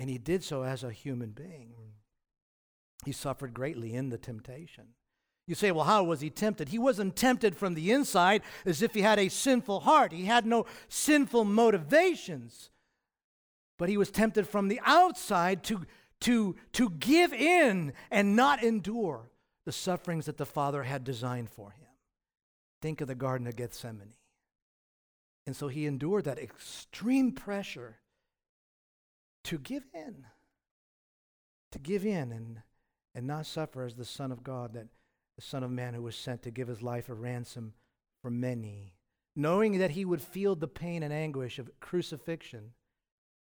[0.01, 1.75] And he did so as a human being.
[3.05, 4.95] He suffered greatly in the temptation.
[5.47, 6.71] You say, well, how was he tempted?
[6.71, 10.13] He wasn't tempted from the inside as if he had a sinful heart.
[10.13, 12.71] He had no sinful motivations.
[13.79, 15.85] But he was tempted from the outside to,
[16.23, 19.29] to, to give in and not endure
[19.67, 21.89] the sufferings that the Father had designed for him.
[22.81, 24.15] Think of the Garden of Gethsemane.
[25.47, 28.00] And so he endured that extreme pressure
[29.51, 30.27] to give in,
[31.73, 32.63] to give in and,
[33.17, 34.87] and not suffer as the Son of God, that
[35.35, 37.73] the Son of Man who was sent to give his life a ransom
[38.23, 38.95] for many,
[39.35, 42.75] knowing that he would feel the pain and anguish of crucifixion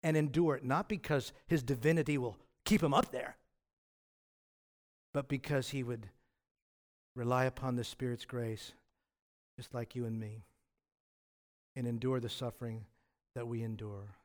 [0.03, 3.36] and endure it, not because his divinity will keep him up there,
[5.14, 6.09] but because he would
[7.14, 8.72] rely upon the Spirit's grace,
[9.57, 10.42] just like you and me,
[11.76, 12.86] and endure the suffering
[13.36, 14.16] that we endure.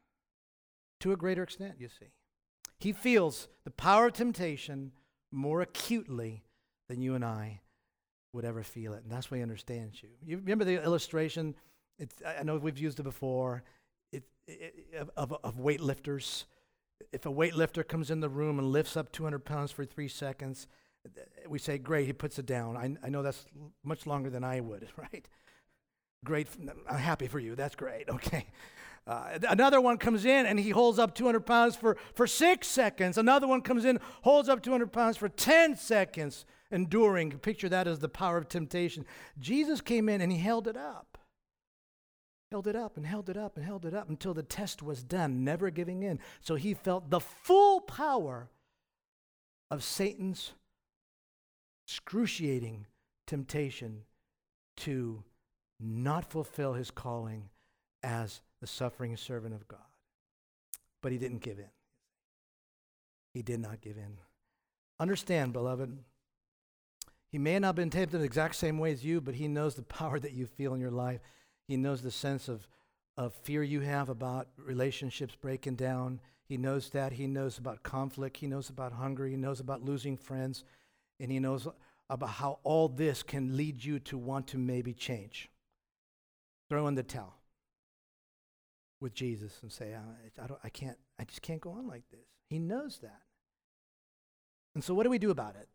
[1.01, 2.07] To a greater extent, you see.
[2.79, 4.91] He feels the power of temptation
[5.31, 6.43] more acutely
[6.89, 7.61] than you and I
[8.33, 9.03] would ever feel it.
[9.03, 10.09] And that's why he understands you.
[10.23, 11.55] You remember the illustration?
[11.97, 13.63] It's, I know we've used it before
[14.11, 16.45] it, it, of, of weightlifters.
[17.11, 20.67] If a weightlifter comes in the room and lifts up 200 pounds for three seconds,
[21.47, 22.77] we say, Great, he puts it down.
[22.77, 23.45] I, I know that's
[23.83, 25.27] much longer than I would, right?
[26.25, 26.47] Great.
[26.89, 27.55] I'm happy for you.
[27.55, 28.09] That's great.
[28.17, 28.47] Okay.
[29.07, 33.17] Uh, another one comes in and he holds up 200 pounds for, for six seconds.
[33.17, 37.31] Another one comes in, holds up 200 pounds for 10 seconds, enduring.
[37.31, 39.05] Picture that as the power of temptation.
[39.39, 41.17] Jesus came in and he held it up.
[42.51, 45.03] Held it up and held it up and held it up until the test was
[45.03, 46.19] done, never giving in.
[46.41, 48.49] So he felt the full power
[49.71, 50.51] of Satan's
[51.87, 52.87] excruciating
[53.25, 54.03] temptation
[54.77, 55.23] to
[55.79, 57.49] not fulfill his calling
[58.03, 59.79] as the suffering servant of God.
[61.01, 61.69] But he didn't give in.
[63.33, 64.17] He did not give in.
[64.99, 65.97] Understand, beloved,
[67.31, 69.75] he may not have been tempted the exact same way as you, but he knows
[69.75, 71.19] the power that you feel in your life.
[71.67, 72.67] He knows the sense of,
[73.15, 76.19] of fear you have about relationships breaking down.
[76.45, 77.13] He knows that.
[77.13, 78.37] He knows about conflict.
[78.37, 79.27] He knows about hunger.
[79.27, 80.63] He knows about losing friends.
[81.19, 81.67] And he knows
[82.09, 85.49] about how all this can lead you to want to maybe change.
[86.69, 87.37] Throw in the towel
[88.99, 92.03] with Jesus and say, I, I, don't, I, can't, I just can't go on like
[92.11, 92.27] this.
[92.49, 93.21] He knows that.
[94.75, 95.67] And so, what do we do about it?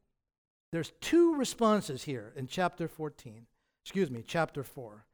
[0.70, 3.46] There's two responses here in chapter 14.
[3.84, 5.04] Excuse me, chapter 4.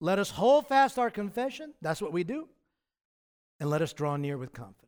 [0.00, 1.74] Let us hold fast our confession.
[1.82, 2.48] That's what we do.
[3.58, 4.84] And let us draw near with confidence.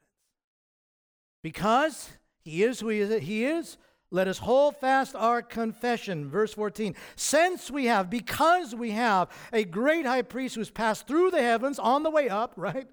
[1.42, 2.10] Because
[2.42, 3.76] he is who he is, he is
[4.10, 6.28] let us hold fast our confession.
[6.28, 6.94] Verse 14.
[7.14, 11.78] Since we have, because we have a great high priest who's passed through the heavens
[11.78, 12.88] on the way up, right?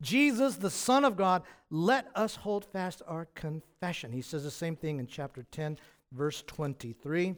[0.00, 4.12] Jesus, the Son of God, let us hold fast our confession.
[4.12, 5.78] He says the same thing in chapter 10,
[6.10, 7.36] verse 23.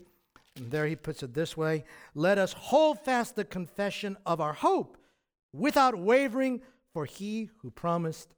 [0.57, 4.53] And there he puts it this way Let us hold fast the confession of our
[4.53, 4.97] hope
[5.53, 6.63] without wavering,
[6.93, 8.35] for he who promised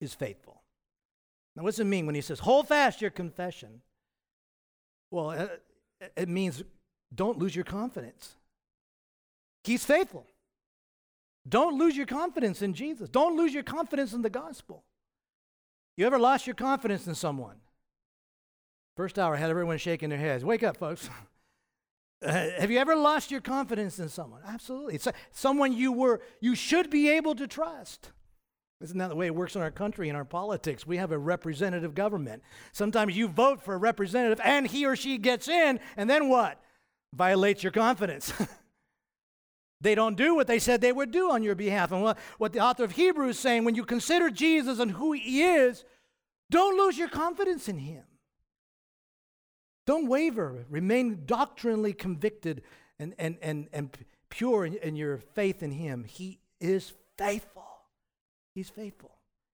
[0.00, 0.62] is faithful.
[1.56, 3.82] Now, what does it mean when he says, Hold fast your confession?
[5.10, 5.46] Well, uh,
[6.16, 6.62] it means
[7.14, 8.36] don't lose your confidence.
[9.64, 10.26] He's faithful.
[11.48, 13.08] Don't lose your confidence in Jesus.
[13.08, 14.84] Don't lose your confidence in the gospel.
[15.96, 17.56] You ever lost your confidence in someone?
[18.96, 20.44] First hour had everyone shaking their heads.
[20.44, 21.08] Wake up, folks.
[22.22, 24.40] Have you ever lost your confidence in someone?
[24.46, 24.96] Absolutely.
[24.96, 28.10] It's someone you were you should be able to trust.
[28.80, 30.86] Isn't that the way it works in our country, in our politics?
[30.86, 32.42] We have a representative government.
[32.72, 36.60] Sometimes you vote for a representative and he or she gets in, and then what?
[37.12, 38.32] Violates your confidence.
[39.80, 41.90] they don't do what they said they would do on your behalf.
[41.90, 45.42] And what, the author of Hebrews is saying when you consider Jesus and who he
[45.42, 45.84] is,
[46.50, 48.04] don't lose your confidence in him.
[49.86, 50.66] Don't waver.
[50.68, 52.62] Remain doctrinally convicted
[53.00, 53.90] and, and, and, and
[54.28, 56.04] pure in, in your faith in him.
[56.04, 57.57] He is faithful.
[58.58, 59.12] He's faithful.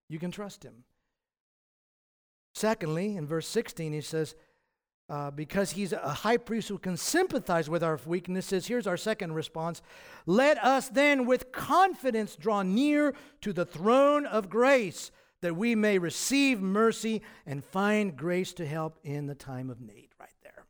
[0.09, 0.85] You can trust him.
[2.55, 4.35] Secondly, in verse 16, he says,
[5.11, 9.35] uh, because he's a high priest who can sympathize with our weaknesses, here's our second
[9.35, 9.83] response.
[10.25, 15.11] Let us then with confidence draw near to the throne of grace
[15.43, 20.09] that we may receive mercy and find grace to help in the time of need.
[20.19, 20.65] Right there.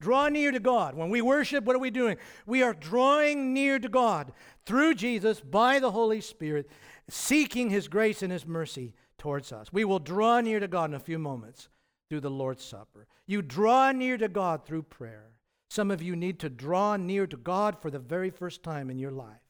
[0.00, 0.94] Draw near to God.
[0.94, 2.16] When we worship, what are we doing?
[2.46, 4.32] We are drawing near to God
[4.64, 6.70] through Jesus by the Holy Spirit
[7.08, 9.72] seeking his grace and his mercy towards us.
[9.72, 11.68] We will draw near to God in a few moments
[12.08, 13.06] through the Lord's Supper.
[13.26, 15.32] You draw near to God through prayer.
[15.70, 18.98] Some of you need to draw near to God for the very first time in
[18.98, 19.40] your life.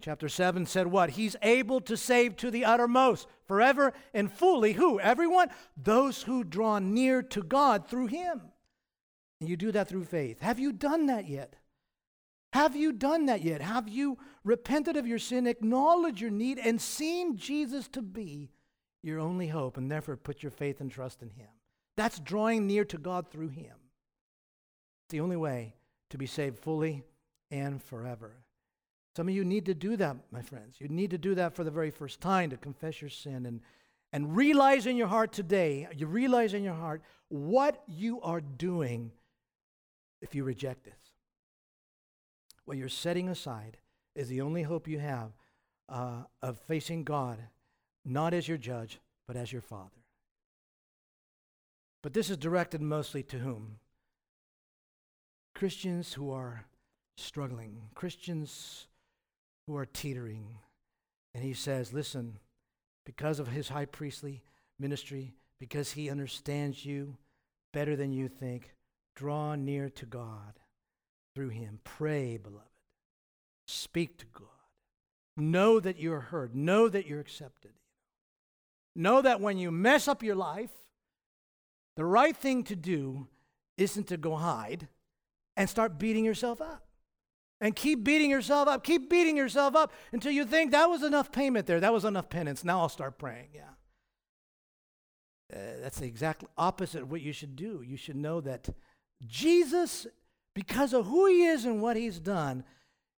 [0.00, 1.10] Chapter 7 said what?
[1.10, 4.74] He's able to save to the uttermost, forever and fully.
[4.74, 5.00] Who?
[5.00, 5.48] Everyone?
[5.76, 8.42] Those who draw near to God through Him.
[9.40, 10.40] And you do that through faith.
[10.40, 11.56] Have you done that yet?
[12.52, 13.60] Have you done that yet?
[13.60, 18.50] Have you repented of your sin, acknowledged your need, and seen Jesus to be
[19.02, 21.48] your only hope, and therefore put your faith and trust in Him?
[21.96, 23.74] That's drawing near to God through Him.
[25.04, 25.74] It's the only way
[26.10, 27.02] to be saved fully
[27.50, 28.36] and forever.
[29.16, 30.76] Some of you need to do that, my friends.
[30.80, 33.60] You need to do that for the very first time to confess your sin and,
[34.12, 39.12] and realize in your heart today, you realize in your heart what you are doing
[40.20, 40.94] if you reject this
[42.64, 43.76] what you're setting aside
[44.14, 45.32] is the only hope you have
[45.88, 47.38] uh, of facing God,
[48.04, 49.90] not as your judge, but as your Father.
[52.02, 53.78] But this is directed mostly to whom?
[55.54, 56.64] Christians who are
[57.16, 58.86] struggling, Christians
[59.66, 60.58] who are teetering.
[61.34, 62.38] And he says, listen,
[63.06, 64.42] because of his high priestly
[64.78, 67.16] ministry, because he understands you
[67.72, 68.74] better than you think,
[69.16, 70.58] Draw near to God
[71.34, 71.78] through him.
[71.84, 72.73] Pray, beloved.
[73.66, 74.48] Speak to God.
[75.36, 76.54] Know that you're heard.
[76.54, 77.72] Know that you're accepted.
[78.94, 80.70] Know that when you mess up your life,
[81.96, 83.28] the right thing to do
[83.76, 84.88] isn't to go hide
[85.56, 86.82] and start beating yourself up.
[87.60, 88.84] And keep beating yourself up.
[88.84, 91.80] Keep beating yourself up until you think that was enough payment there.
[91.80, 92.64] That was enough penance.
[92.64, 93.48] Now I'll start praying.
[93.54, 93.62] Yeah.
[95.52, 97.82] Uh, that's the exact opposite of what you should do.
[97.86, 98.68] You should know that
[99.26, 100.06] Jesus,
[100.54, 102.64] because of who he is and what he's done,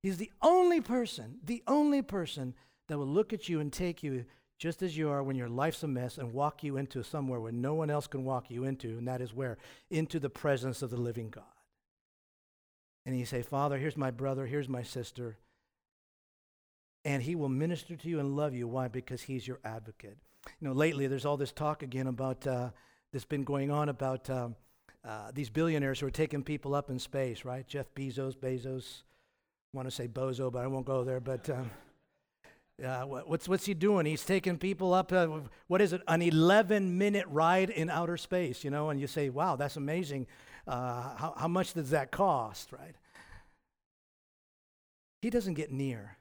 [0.06, 2.54] he's the only person, the only person
[2.86, 4.24] that will look at you and take you
[4.56, 7.50] just as you are when your life's a mess and walk you into somewhere where
[7.50, 9.58] no one else can walk you into, and that is where?
[9.90, 11.42] Into the presence of the living God.
[13.04, 15.38] And you say, Father, here's my brother, here's my sister.
[17.04, 18.68] And he will minister to you and love you.
[18.68, 18.86] Why?
[18.86, 20.18] Because he's your advocate.
[20.60, 22.70] You know, lately there's all this talk again about, uh,
[23.12, 24.54] that's been going on about um,
[25.04, 27.66] uh, these billionaires who are taking people up in space, right?
[27.66, 29.02] Jeff Bezos, Bezos.
[29.76, 31.20] Want to say Bozo, but I won't go there.
[31.20, 31.70] But um,
[32.82, 34.06] uh, what's, what's he doing?
[34.06, 35.28] He's taking people up, uh,
[35.66, 38.88] what is it, an 11 minute ride in outer space, you know?
[38.88, 40.28] And you say, wow, that's amazing.
[40.66, 42.94] Uh, how, how much does that cost, right?
[45.20, 46.16] He doesn't get near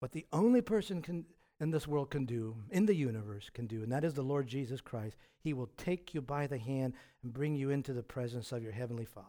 [0.00, 1.24] what the only person can,
[1.60, 4.46] in this world can do, in the universe can do, and that is the Lord
[4.46, 5.16] Jesus Christ.
[5.42, 6.92] He will take you by the hand
[7.22, 9.28] and bring you into the presence of your Heavenly Father.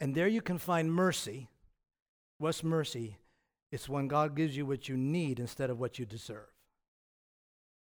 [0.00, 1.48] And there you can find mercy.
[2.38, 3.18] What's mercy?
[3.70, 6.48] It's when God gives you what you need instead of what you deserve.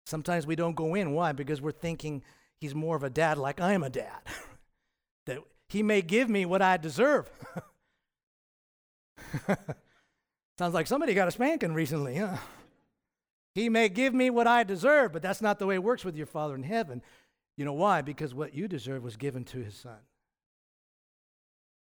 [0.07, 1.13] Sometimes we don't go in.
[1.13, 1.33] Why?
[1.33, 2.23] Because we're thinking
[2.61, 4.21] He's more of a dad like I am a dad.
[5.27, 5.39] that
[5.69, 7.31] He may give me what I deserve.
[10.59, 12.37] Sounds like somebody got a spanking recently, huh?
[13.55, 16.17] He may give me what I deserve, but that's not the way it works with
[16.17, 17.03] your Father in heaven.
[17.57, 18.03] You know why?
[18.03, 19.99] Because what you deserve was given to his Son.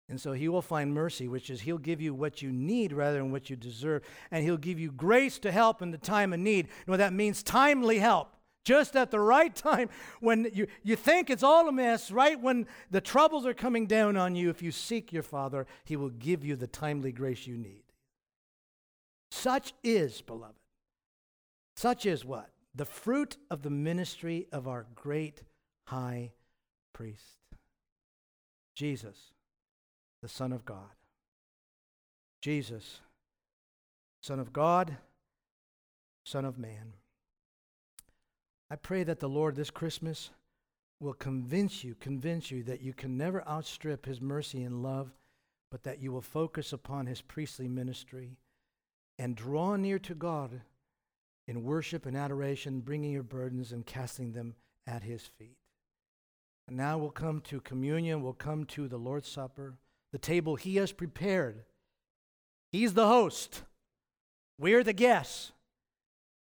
[0.08, 3.18] And so he will find mercy, which is he'll give you what you need rather
[3.18, 4.02] than what you deserve.
[4.30, 6.66] And he'll give you grace to help in the time of need.
[6.66, 7.42] You know that means?
[7.42, 8.28] Timely help.
[8.64, 9.88] Just at the right time
[10.20, 14.16] when you, you think it's all a mess, right when the troubles are coming down
[14.16, 17.56] on you, if you seek your Father, he will give you the timely grace you
[17.56, 17.82] need.
[19.30, 20.54] Such is, beloved,
[21.74, 22.50] such is what?
[22.74, 25.42] The fruit of the ministry of our great
[25.86, 26.32] high
[26.92, 27.38] priest,
[28.74, 29.18] Jesus,
[30.22, 30.94] the Son of God.
[32.40, 33.00] Jesus,
[34.20, 34.96] Son of God,
[36.24, 36.94] Son of Man.
[38.70, 40.30] I pray that the Lord this Christmas
[41.00, 45.12] will convince you, convince you that you can never outstrip his mercy and love,
[45.70, 48.36] but that you will focus upon his priestly ministry
[49.18, 50.62] and draw near to God
[51.48, 54.54] in worship and adoration, bringing your burdens and casting them
[54.86, 55.56] at his feet.
[56.68, 59.74] And now we'll come to communion, we'll come to the Lord's Supper,
[60.12, 61.64] the table he has prepared.
[62.70, 63.62] He's the host,
[64.58, 65.52] we're the guests.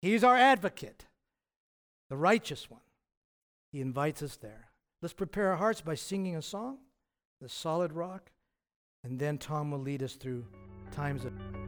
[0.02, 1.06] He's our advocate,
[2.10, 2.82] the righteous one.
[3.72, 4.72] He invites us there.
[5.02, 6.80] Let's prepare our hearts by singing a song,
[7.40, 8.32] The Solid Rock,
[9.04, 10.46] and then Tom will lead us through
[10.92, 11.61] times of.